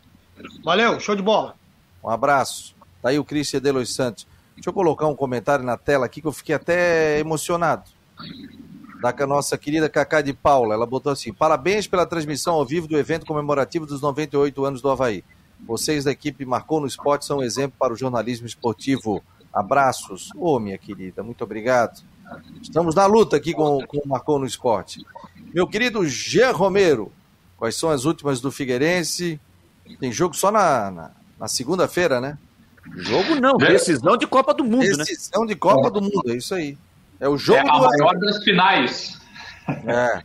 [0.64, 1.54] Valeu, show de bola.
[2.02, 2.74] Um abraço.
[3.00, 4.26] Tá aí o Christian Delois Santos.
[4.54, 7.90] Deixa eu colocar um comentário na tela aqui que eu fiquei até emocionado.
[9.00, 10.74] Da nossa querida Cacá de Paula.
[10.74, 14.90] Ela botou assim: parabéns pela transmissão ao vivo do evento comemorativo dos 98 anos do
[14.90, 15.24] Havaí.
[15.60, 19.22] Vocês da equipe Marcou no Esporte são um exemplo para o jornalismo esportivo.
[19.52, 20.30] Abraços.
[20.36, 22.02] Ô, minha querida, muito obrigado.
[22.60, 25.04] Estamos na luta aqui com, com o Marcou no Esporte.
[25.55, 27.12] Meu querido Jean Romero,
[27.57, 29.40] quais são as últimas do Figueirense?
[30.00, 32.38] Tem jogo só na, na, na segunda-feira, né?
[32.96, 35.05] Jogo não, decisão de Copa do Mundo, né?
[35.05, 36.76] Decisão de Copa do Mundo, é isso aí.
[37.20, 39.20] É o jogo É a do maior das finais.
[39.86, 40.22] É.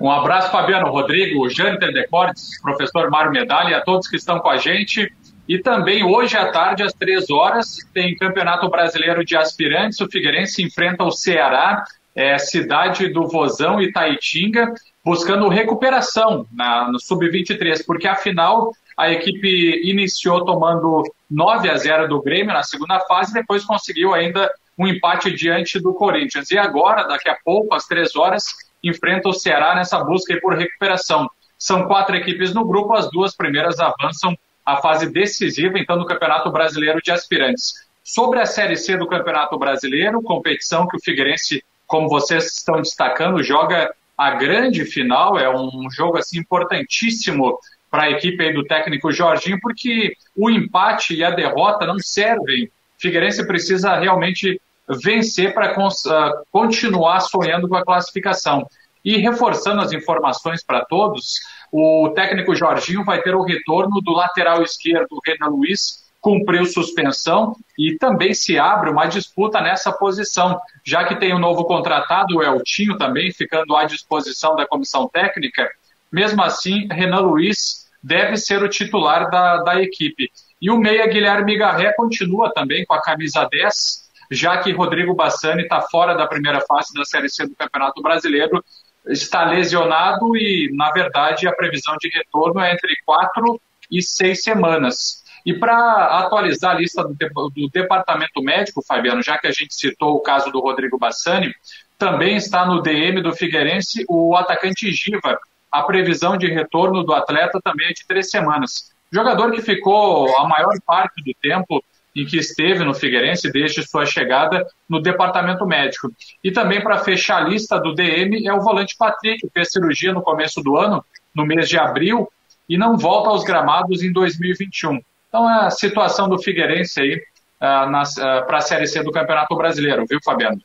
[0.00, 4.48] Um abraço, Fabiano Rodrigo, Jâniter Decortes, professor Mário Medalha e a todos que estão com
[4.48, 5.12] a gente.
[5.46, 10.00] E também hoje à tarde, às três horas, tem Campeonato Brasileiro de Aspirantes.
[10.00, 11.84] O Figueirense enfrenta o Ceará,
[12.14, 14.72] é, cidade do Vozão e Taitinga,
[15.04, 22.22] buscando recuperação na, no Sub-23, porque afinal a equipe iniciou tomando 9 a 0 do
[22.22, 26.50] Grêmio na segunda fase, depois conseguiu ainda um empate diante do Corinthians.
[26.50, 28.44] E agora, daqui a pouco, às três horas,
[28.82, 31.28] enfrenta o Ceará nessa busca por recuperação.
[31.58, 36.50] São quatro equipes no grupo, as duas primeiras avançam à fase decisiva, então, do Campeonato
[36.50, 37.72] Brasileiro de Aspirantes.
[38.02, 41.64] Sobre a Série C do Campeonato Brasileiro, competição que o Figueirense,
[41.94, 47.56] como vocês estão destacando, joga a grande final, é um jogo assim importantíssimo
[47.88, 52.68] para a equipe do técnico Jorginho, porque o empate e a derrota não servem.
[52.98, 58.66] Figueirense precisa realmente vencer para uh, continuar sonhando com a classificação.
[59.04, 61.34] E reforçando as informações para todos,
[61.70, 67.98] o técnico Jorginho vai ter o retorno do lateral esquerdo Renan Luiz, cumpriu suspensão e
[67.98, 72.42] também se abre uma disputa nessa posição, já que tem o um novo contratado, o
[72.42, 75.70] Eltinho também, ficando à disposição da comissão técnica.
[76.10, 80.30] Mesmo assim, Renan Luiz deve ser o titular da, da equipe.
[80.62, 85.64] E o meia Guilherme Garré continua também com a camisa 10, já que Rodrigo Bassani
[85.64, 88.64] está fora da primeira fase da Série C do Campeonato Brasileiro,
[89.06, 93.60] está lesionado e, na verdade, a previsão de retorno é entre quatro
[93.90, 95.23] e seis semanas.
[95.44, 100.20] E para atualizar a lista do, departamento médico, Fabiano, já que a gente citou o
[100.20, 101.54] caso do Rodrigo Bassani,
[101.98, 105.38] também está no DM do Figueirense o atacante Giva.
[105.70, 108.90] A previsão de retorno do atleta também é de três semanas.
[109.12, 111.84] Jogador que ficou a maior parte do tempo
[112.16, 116.12] em que esteve no Figueirense desde sua chegada no departamento médico.
[116.42, 120.12] E também para fechar a lista do DM é o volante Patrick, que fez cirurgia
[120.12, 122.28] no começo do ano, no mês de abril,
[122.68, 125.00] e não volta aos gramados em 2021.
[125.34, 127.16] Então, é a situação do Figueirense aí
[127.60, 130.60] uh, uh, para a Série C do Campeonato Brasileiro, viu, Fabiano?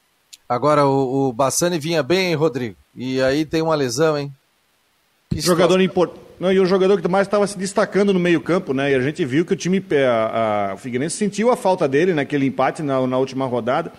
[0.48, 2.76] Agora, o, o Bassani vinha bem, hein, Rodrigo?
[2.96, 4.32] E aí tem uma lesão, hein?
[5.32, 6.22] Que jogador importante.
[6.40, 8.92] Não, e o jogador que mais estava se destacando no meio-campo, né?
[8.92, 12.14] E a gente viu que o time, a, a, o Figueirense sentiu a falta dele
[12.14, 13.92] naquele empate na, na última rodada.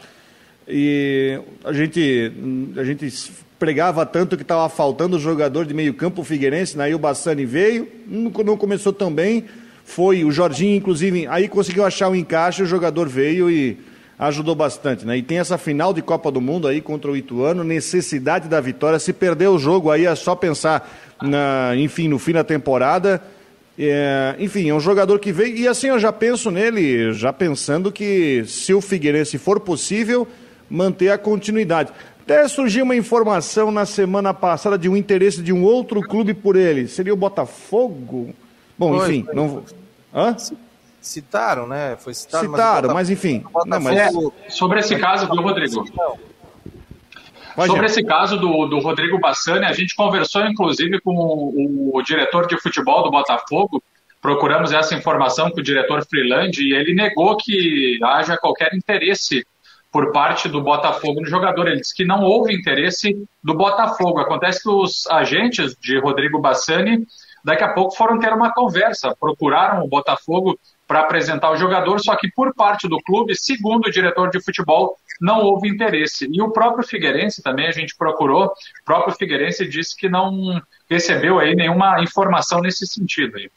[0.68, 2.32] E a gente,
[2.76, 6.84] a gente pregava tanto que estava faltando o jogador de meio-campo, o Figueirense, né?
[6.84, 9.48] aí o Bassani veio, não, não começou tão bem
[9.90, 13.76] foi o Jorginho, inclusive, aí conseguiu achar o encaixe, o jogador veio e
[14.18, 15.16] ajudou bastante, né?
[15.16, 18.98] E tem essa final de Copa do Mundo aí contra o Ituano, necessidade da vitória.
[18.98, 20.88] Se perder o jogo aí é só pensar,
[21.20, 23.20] na, enfim, no fim da temporada.
[23.78, 27.90] É, enfim, é um jogador que veio e assim eu já penso nele, já pensando
[27.90, 30.28] que se o Figueirense for possível,
[30.68, 31.90] manter a continuidade.
[32.22, 36.56] Até surgiu uma informação na semana passada de um interesse de um outro clube por
[36.56, 36.86] ele.
[36.86, 38.34] Seria o Botafogo?
[38.78, 39.62] Bom, enfim, não
[40.14, 40.36] Hã?
[41.00, 41.96] Citaram, né?
[41.96, 43.44] Foi citado, Citaram, mas, mas enfim.
[43.66, 43.96] Não, mas...
[43.96, 44.10] É,
[44.50, 45.84] sobre esse caso, viu, Rodrigo?
[47.66, 52.46] Sobre esse caso do, do Rodrigo Bassani, a gente conversou inclusive com o, o, diretor
[52.46, 53.82] de futebol do Botafogo,
[54.20, 59.44] procuramos essa informação com o diretor Freeland e ele negou que haja qualquer interesse
[59.90, 61.66] por parte do Botafogo no jogador.
[61.66, 64.20] Ele disse que não houve interesse do Botafogo.
[64.20, 67.06] Acontece que os agentes de Rodrigo Bassani
[67.44, 72.16] daqui a pouco foram ter uma conversa, procuraram o Botafogo para apresentar o jogador, só
[72.16, 76.28] que por parte do clube, segundo o diretor de futebol, não houve interesse.
[76.32, 81.38] E o próprio Figueirense também a gente procurou, o próprio Figueirense disse que não recebeu
[81.38, 83.50] aí nenhuma informação nesse sentido aí.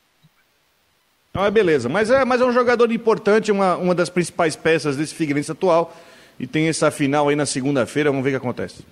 [1.33, 1.89] Ah, beleza.
[1.89, 5.91] Mas é, mas é um jogador importante, uma, uma das principais peças desse Figueirense atual.
[6.39, 8.85] E tem essa final aí na segunda-feira, vamos ver o que acontece.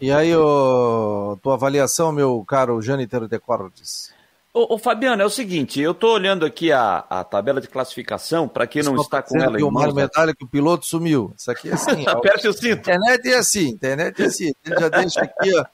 [0.00, 4.12] E aí, ô, tua avaliação, meu caro Jâniter de Cortes?
[4.52, 8.48] Ô, ô, Fabiano, é o seguinte, eu estou olhando aqui a, a tabela de classificação,
[8.48, 9.92] para quem não está com ela em mãos...
[9.92, 11.32] o medalha que o piloto sumiu.
[11.38, 12.04] Isso aqui é assim.
[12.08, 12.80] Aperte o cinto.
[12.80, 14.52] Internet é assim, internet é assim.
[14.64, 15.64] Ele já deixa aqui, ó.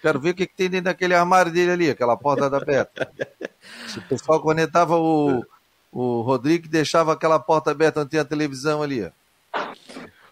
[0.00, 3.12] Quero ver o que, que tem dentro daquele armário dele ali, aquela porta da aberta.
[3.86, 5.44] Se o pessoal conectava o,
[5.92, 9.10] o Rodrigo, deixava aquela porta aberta onde tem a televisão ali, ó.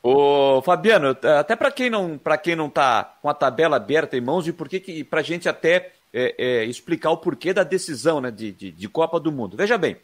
[0.02, 4.20] Ô, Fabiano, até para quem não para quem não está com a tabela aberta em
[4.22, 8.20] mãos e por que para a gente até é, é, explicar o porquê da decisão
[8.20, 9.56] né, de, de, de, Copa do Mundo.
[9.56, 9.96] Veja bem,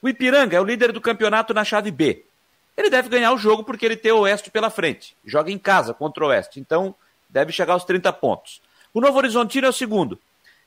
[0.00, 2.24] o Ipiranga é o líder do campeonato na chave B.
[2.76, 5.14] Ele deve ganhar o jogo porque ele tem o Oeste pela frente.
[5.24, 6.94] Joga em casa contra o Oeste, então
[7.28, 8.62] deve chegar aos 30 pontos.
[8.92, 10.18] O Novo Horizontino é o segundo.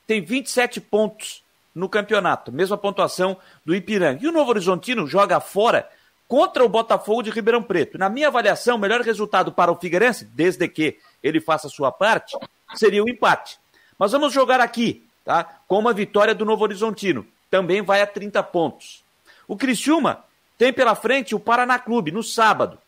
[0.06, 1.42] Tem 27 pontos
[1.74, 4.22] no campeonato, mesma pontuação do Ipiranga.
[4.22, 5.88] E o Novo Horizontino joga fora
[6.28, 7.98] contra o Botafogo de Ribeirão Preto.
[7.98, 11.90] Na minha avaliação, o melhor resultado para o Figueirense, desde que ele faça a sua
[11.90, 12.36] parte,
[12.74, 13.58] seria o empate.
[13.98, 15.44] Mas vamos jogar aqui, tá?
[15.66, 17.26] Com uma vitória do Novo Horizontino.
[17.50, 19.02] Também vai a 30 pontos.
[19.46, 20.24] O Criciúma
[20.58, 22.78] tem pela frente o Paraná Clube no sábado,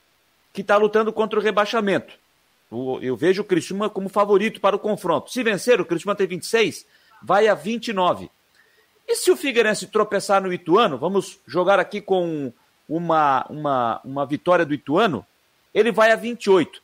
[0.53, 2.15] que está lutando contra o rebaixamento.
[3.01, 5.31] Eu vejo o Criciúma como favorito para o confronto.
[5.31, 6.87] Se vencer, o Criciúma tem 26,
[7.23, 8.31] vai a 29.
[9.07, 12.53] E se o Figueirense tropeçar no Ituano, vamos jogar aqui com
[12.89, 15.25] uma, uma, uma vitória do Ituano,
[15.73, 16.83] ele vai a 28.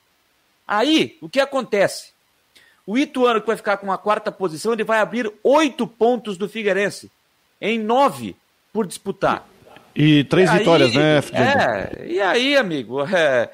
[0.67, 2.13] Aí, o que acontece?
[2.87, 6.49] O Ituano, que vai ficar com a quarta posição, ele vai abrir oito pontos do
[6.49, 7.11] Figueirense,
[7.61, 8.37] em nove
[8.73, 9.47] por disputar.
[9.95, 13.51] E três aí, vitórias, né, É, e aí, amigo, é,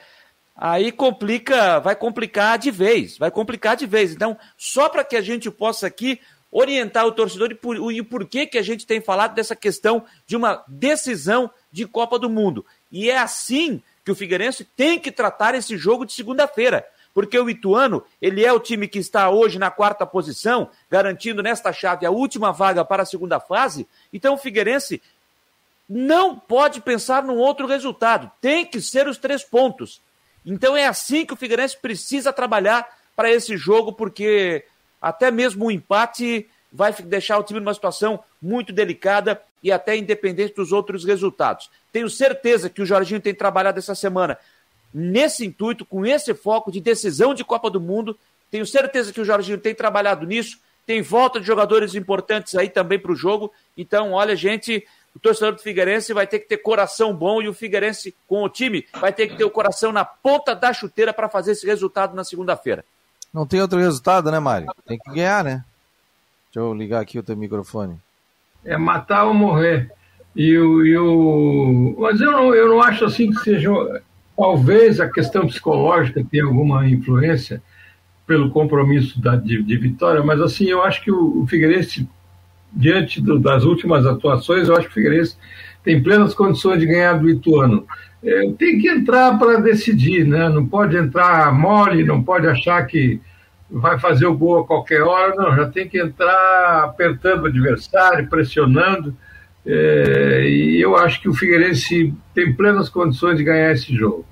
[0.57, 4.13] aí complica, vai complicar de vez, vai complicar de vez.
[4.13, 6.21] Então, só para que a gente possa aqui
[6.51, 10.05] orientar o torcedor e por, e por que, que a gente tem falado dessa questão
[10.27, 12.65] de uma decisão de Copa do Mundo.
[12.91, 16.87] E é assim que o Figueirense tem que tratar esse jogo de segunda-feira.
[17.15, 21.73] Porque o Ituano, ele é o time que está hoje na quarta posição, garantindo nesta
[21.73, 23.87] chave a última vaga para a segunda fase.
[24.13, 25.03] Então o Figueirense
[25.89, 28.31] não pode pensar num outro resultado.
[28.41, 30.01] Tem que ser os três pontos.
[30.45, 32.87] Então é assim que o Figueirense precisa trabalhar
[33.17, 34.65] para esse jogo, porque
[35.01, 40.55] até mesmo o empate vai deixar o time numa situação muito delicada e até independente
[40.55, 41.71] dos outros resultados.
[41.93, 44.39] Tenho certeza que o Jorginho tem trabalhado essa semana
[44.93, 48.19] nesse intuito, com esse foco de decisão de Copa do Mundo.
[48.51, 50.59] Tenho certeza que o Jorginho tem trabalhado nisso.
[50.87, 53.53] Tem volta de jogadores importantes aí também para o jogo.
[53.77, 57.53] Então, olha, gente, o torcedor do Figueirense vai ter que ter coração bom e o
[57.53, 61.29] Figueirense, com o time, vai ter que ter o coração na ponta da chuteira para
[61.29, 62.85] fazer esse resultado na segunda-feira.
[63.35, 64.69] Não tem outro resultado, né, Mário?
[64.87, 65.65] Tem que ganhar, né?
[66.47, 67.99] Deixa eu ligar aqui o teu microfone.
[68.65, 69.93] É matar ou morrer.
[70.35, 71.97] E o, e o...
[71.99, 73.71] Mas eu não, eu não acho assim que seja.
[74.39, 77.61] Talvez a questão psicológica tenha alguma influência
[78.25, 82.09] pelo compromisso da, de, de vitória, mas assim, eu acho que o, o Figueirense,
[82.73, 85.37] diante do, das últimas atuações, eu acho que o Figueirense
[85.83, 87.85] tem plenas condições de ganhar do Ituano.
[88.23, 90.49] É, tem que entrar para decidir, né?
[90.49, 93.21] Não pode entrar mole, não pode achar que
[93.69, 98.29] vai fazer o gol a qualquer hora, não, já tem que entrar apertando o adversário,
[98.29, 99.17] pressionando.
[99.71, 104.25] É, e eu acho que o Figueirense tem plenas condições de ganhar esse jogo.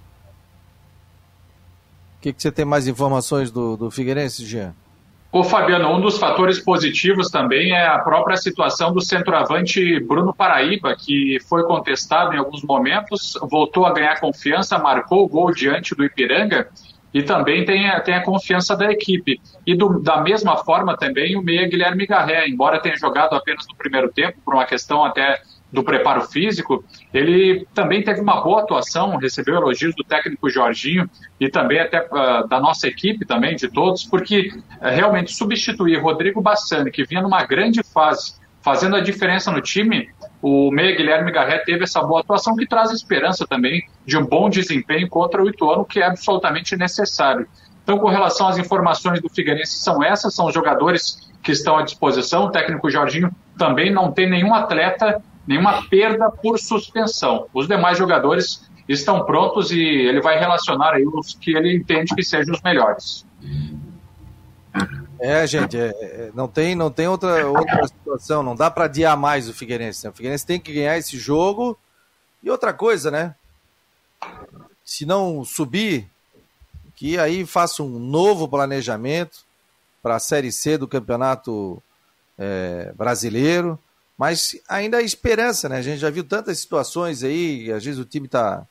[2.17, 4.75] O que, que você tem mais informações do, do Figueirense, Jean?
[5.31, 10.97] Ô Fabiano, um dos fatores positivos também é a própria situação do centroavante Bruno Paraíba,
[10.97, 16.03] que foi contestado em alguns momentos, voltou a ganhar confiança, marcou o gol diante do
[16.03, 16.71] Ipiranga
[17.17, 19.41] e também tem a, tem a confiança da equipe.
[19.67, 23.75] E do, da mesma forma também o meia Guilherme Garré, embora tenha jogado apenas no
[23.75, 25.41] primeiro tempo, por uma questão até
[25.73, 31.09] do preparo físico, ele também teve uma boa atuação, recebeu elogios do técnico Jorginho
[31.41, 36.43] e também até uh, da nossa equipe também, de todos, porque uh, realmente substituir Rodrigo
[36.43, 38.35] Bassani, que vinha numa grande fase,
[38.67, 40.09] fazendo a diferença no time,
[40.43, 44.51] o meia Guilherme Garré teve essa boa atuação que traz esperança também de um bom
[44.51, 47.47] desempenho contra o Ituano, que é absolutamente necessário.
[47.85, 51.83] Então, com relação às informações do Figueirense, são essas, são os jogadores que estão à
[51.83, 52.47] disposição.
[52.47, 57.47] O técnico Jorginho também não tem nenhum atleta, nenhuma perda por suspensão.
[57.55, 62.25] Os demais jogadores estão prontos e ele vai relacionar aí os que ele entende que
[62.25, 63.25] sejam os melhores.
[65.19, 69.17] É, gente, é, é, não tem, não tem outra, outra situação, não dá para adiar
[69.17, 70.05] mais o Figueirense.
[70.05, 70.11] Né?
[70.11, 71.79] O Figueirense tem que ganhar esse jogo.
[72.43, 73.35] E outra coisa, né?
[74.85, 76.09] Se não subir,
[76.95, 79.45] que aí faça um novo planejamento
[80.03, 81.83] para a Série C do Campeonato
[82.39, 83.79] é, Brasileiro.
[84.17, 85.79] Mas ainda há esperança, né?
[85.79, 88.67] A gente já viu tantas situações aí, às vezes o time está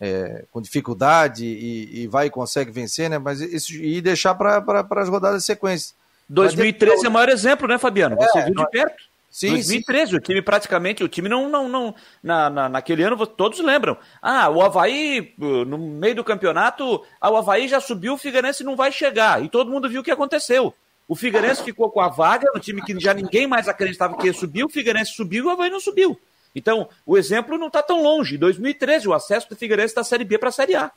[0.00, 3.18] é, com dificuldade e, e, vai e consegue vencer, né?
[3.18, 5.94] Mas isso, e deixar para as rodadas de sequência.
[6.28, 8.16] 2013 é o maior exemplo, né, Fabiano?
[8.16, 9.04] Você é, viu de perto.
[9.30, 10.16] Sim, 2013, sim.
[10.16, 13.96] o time praticamente, o time não, não, não na, na, naquele ano todos lembram.
[14.22, 18.74] Ah, o Havaí, no meio do campeonato, ah, o Havaí já subiu, o Figueirense não
[18.74, 19.44] vai chegar.
[19.44, 20.74] E todo mundo viu o que aconteceu.
[21.06, 24.32] O Figueirense ficou com a vaga, no time que já ninguém mais acreditava que ia
[24.32, 26.18] subir, o Figueirense subiu e o Havaí não subiu.
[26.56, 28.38] Então, o exemplo não está tão longe.
[28.38, 30.90] 2013, o acesso do Figueirense da Série B para a Série A.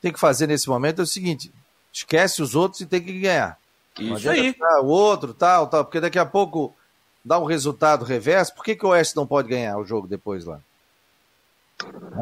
[0.00, 1.52] Tem que fazer nesse momento é o seguinte:
[1.92, 3.58] esquece os outros e tem que ganhar.
[4.00, 4.56] Isso aí.
[4.80, 6.74] O outro, tal, tal, porque daqui a pouco
[7.22, 8.54] dá um resultado reverso.
[8.54, 10.58] Por que, que o Oeste não pode ganhar o jogo depois lá?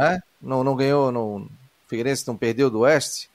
[0.01, 0.19] É?
[0.43, 1.49] Não, não ganhou, não, o
[1.87, 3.31] Figueirense não perdeu do Oeste?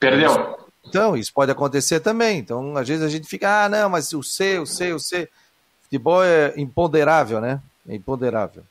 [0.00, 0.58] Perdeu.
[0.84, 2.38] Então, isso pode acontecer também.
[2.38, 5.28] Então, às vezes a gente fica, ah, não, mas o C, o C, o C.
[5.82, 7.62] Futebol é imponderável, né?
[7.88, 8.64] É imponderável.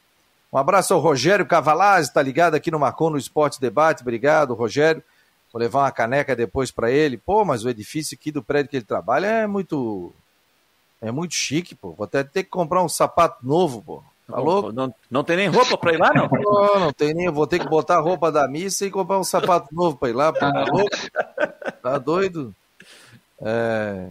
[0.51, 4.01] Um abraço ao Rogério Cavalazzi, está ligado aqui no Marcon no Esporte Debate.
[4.01, 5.03] Obrigado, Rogério.
[5.51, 7.17] Vou levar uma caneca depois para ele.
[7.17, 10.11] Pô, mas o edifício aqui do prédio que ele trabalha é muito.
[11.01, 11.91] É muito chique, pô.
[11.91, 14.03] Vou até ter que comprar um sapato novo, pô.
[14.27, 14.71] Tá louco?
[14.71, 16.29] Não, não tem nem roupa para ir lá, não?
[16.39, 17.29] Não, não tem nem.
[17.29, 20.13] Vou ter que botar a roupa da missa e comprar um sapato novo para ir
[20.13, 20.39] lá, pô.
[20.39, 20.97] Tá louco?
[21.81, 22.53] Tá doido?
[23.41, 24.09] É...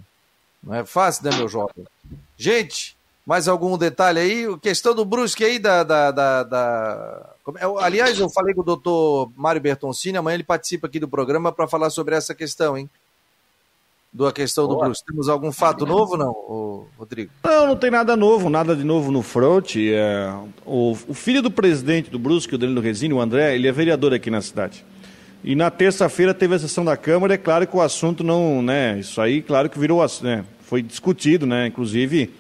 [0.61, 1.87] Não é fácil, né, meu jovem?
[2.37, 2.97] Gente,
[3.29, 4.59] mais algum detalhe aí?
[4.63, 5.83] Questão do Brusque aí, da.
[5.85, 7.31] da, da, da...
[7.59, 11.53] É aliás, eu falei com o doutor Mário Bertoncini, amanhã ele participa aqui do programa
[11.53, 12.89] para falar sobre essa questão, hein?
[14.11, 15.05] da questão do Brusque.
[15.07, 17.31] Temos algum fato novo, não, Rodrigo?
[17.45, 19.77] Não, não tem nada novo, nada de novo no front.
[19.77, 20.33] É,
[20.65, 24.15] o, o, filho do presidente do Brusque, o Danilo Resini, o André, ele é vereador
[24.15, 24.83] aqui na cidade.
[25.45, 28.99] E na terça-feira teve a sessão da Câmara, é claro que o assunto não, né,
[28.99, 32.31] isso aí, claro que virou, né, foi discutido, né, inclusive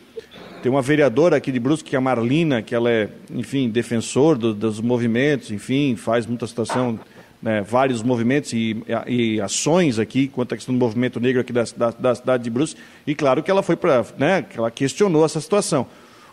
[0.62, 4.36] tem uma vereadora aqui de Brusque, que é a Marlina, que ela é, enfim, defensor
[4.36, 6.98] do, dos movimentos, enfim, faz muita situação
[7.40, 11.64] né, vários movimentos e, e, ações aqui quanto à questão do movimento negro aqui da,
[11.76, 15.40] da, da cidade de Brusque, e claro que ela foi para, né, ela questionou essa
[15.40, 15.86] situação.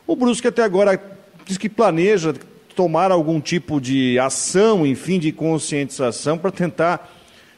[0.08, 1.00] O Brusque até agora
[1.46, 2.34] diz que planeja
[2.76, 7.15] tomar algum tipo de ação, enfim, de conscientização para tentar,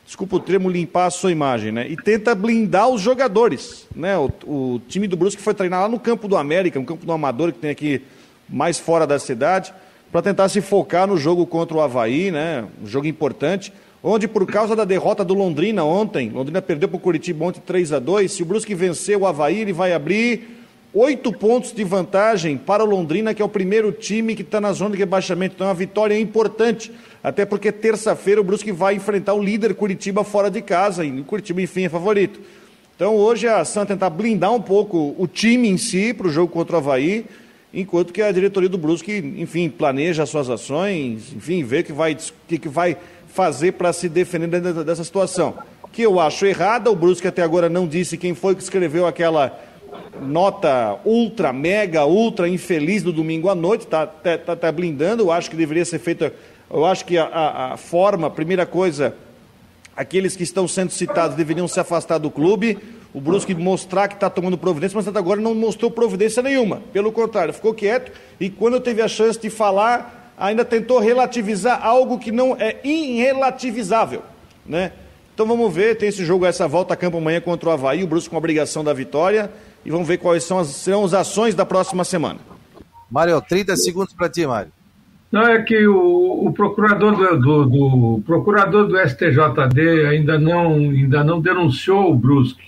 [0.07, 1.85] desculpa o termo, limpar a sua imagem, né?
[1.87, 4.17] E tenta blindar os jogadores, né?
[4.17, 7.11] O, o time do Brusque foi treinar lá no campo do América, um campo do
[7.11, 8.01] Amador que tem aqui
[8.49, 9.73] mais fora da cidade
[10.09, 12.63] para tentar se focar no jogo contra o Havaí, né?
[12.81, 17.01] Um jogo importante, onde por causa da derrota do Londrina ontem, Londrina perdeu para o
[17.01, 20.57] Curitiba ontem 3 a 2 se o Brusque vencer o Havaí, ele vai abrir
[20.93, 24.71] oito pontos de vantagem para o Londrina, que é o primeiro time que está na
[24.71, 25.55] zona de rebaixamento.
[25.55, 26.93] Então, é uma vitória importante,
[27.23, 31.61] até porque terça-feira o Brusque vai enfrentar o líder Curitiba fora de casa, e Curitiba,
[31.61, 32.39] enfim, é favorito.
[32.95, 36.51] Então, hoje a Santa tentar blindar um pouco o time em si para o jogo
[36.51, 37.25] contra o Havaí,
[37.73, 41.93] enquanto que a diretoria do Brusque, enfim, planeja as suas ações, enfim, vê o que
[41.93, 42.97] vai, que, que vai
[43.27, 45.53] fazer para se defender dessa situação.
[45.91, 49.59] Que eu acho errada, o Brusque até agora não disse quem foi que escreveu aquela
[50.21, 55.31] nota ultra, mega, ultra infeliz do domingo à noite, está tá, tá, tá blindando, eu
[55.31, 56.33] acho que deveria ser feita,
[56.69, 59.15] eu acho que a, a, a forma, primeira coisa,
[59.95, 62.77] aqueles que estão sendo citados deveriam se afastar do clube,
[63.13, 66.81] o Brusque mostrar que está tomando providência, mas até agora não mostrou providência nenhuma.
[66.93, 72.19] Pelo contrário, ficou quieto e quando teve a chance de falar, ainda tentou relativizar algo
[72.19, 74.21] que não é irrelativizável.
[74.65, 74.91] Né?
[75.33, 78.07] Então vamos ver, tem esse jogo, essa volta a campo amanhã contra o Havaí, o
[78.07, 79.51] Brusque com a obrigação da vitória,
[79.87, 82.41] e vamos ver quais são as, serão as ações da próxima semana.
[83.09, 84.69] Mário, 30 segundos para ti, Mário.
[85.31, 91.23] Não, é que o, o procurador do, do, do, procurador do STJD ainda não, ainda
[91.23, 92.67] não denunciou o Brusque.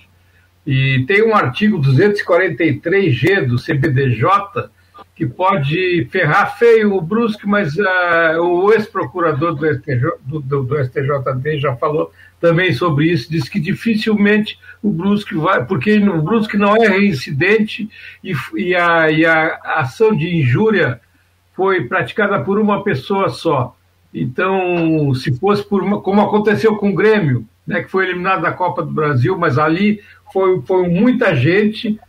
[0.66, 4.70] E tem um artigo 243G do CBDJ
[5.14, 9.78] que pode ferrar feio o Brusque, mas uh, o ex-procurador do,
[10.26, 15.66] do, do, do, STJD já falou também sobre isso, disse que dificilmente o Brusque vai,
[15.66, 17.90] porque o Brusque não é reincidente
[18.24, 21.02] e, e, a, e a ação de injúria
[21.54, 23.76] foi praticada por uma pessoa só.
[24.14, 28.52] Então, se fosse por uma, como aconteceu com o Grêmio, né, que foi eliminado da
[28.52, 32.00] Copa do Brasil, mas ali foi, foi muita gente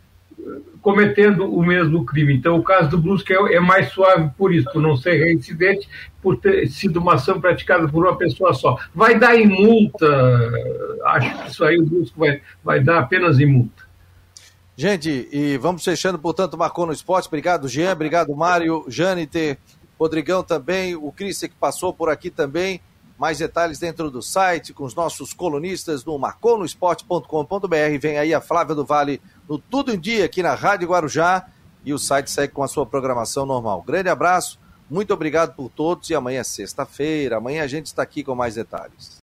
[0.81, 2.33] cometendo o mesmo crime.
[2.33, 5.87] Então, o caso do Brusque é, é, mais suave por isso, por não ser reincidente,
[6.21, 8.77] por ter sido uma ação praticada por uma pessoa só.
[8.93, 10.07] Vai dar em multa,
[11.05, 13.89] acho que isso aí o Brusque vai, vai dar apenas em multa.
[14.75, 17.27] Gente, e vamos fechando, portanto, Marcou no Esporte.
[17.27, 19.57] Obrigado, Jean, obrigado, Mário, Jâniter,
[19.99, 22.81] Rodrigão também, o Cristian que passou por aqui também.
[23.21, 27.99] Mais detalhes dentro do site com os nossos colunistas no marconosport.com.br.
[27.99, 31.45] Vem aí a Flávia do Vale no Tudo em Dia aqui na Rádio Guarujá
[31.85, 33.83] e o site segue com a sua programação normal.
[33.83, 34.59] Grande abraço,
[34.89, 37.37] muito obrigado por todos e amanhã é sexta-feira.
[37.37, 39.19] Amanhã a gente está aqui com mais detalhes.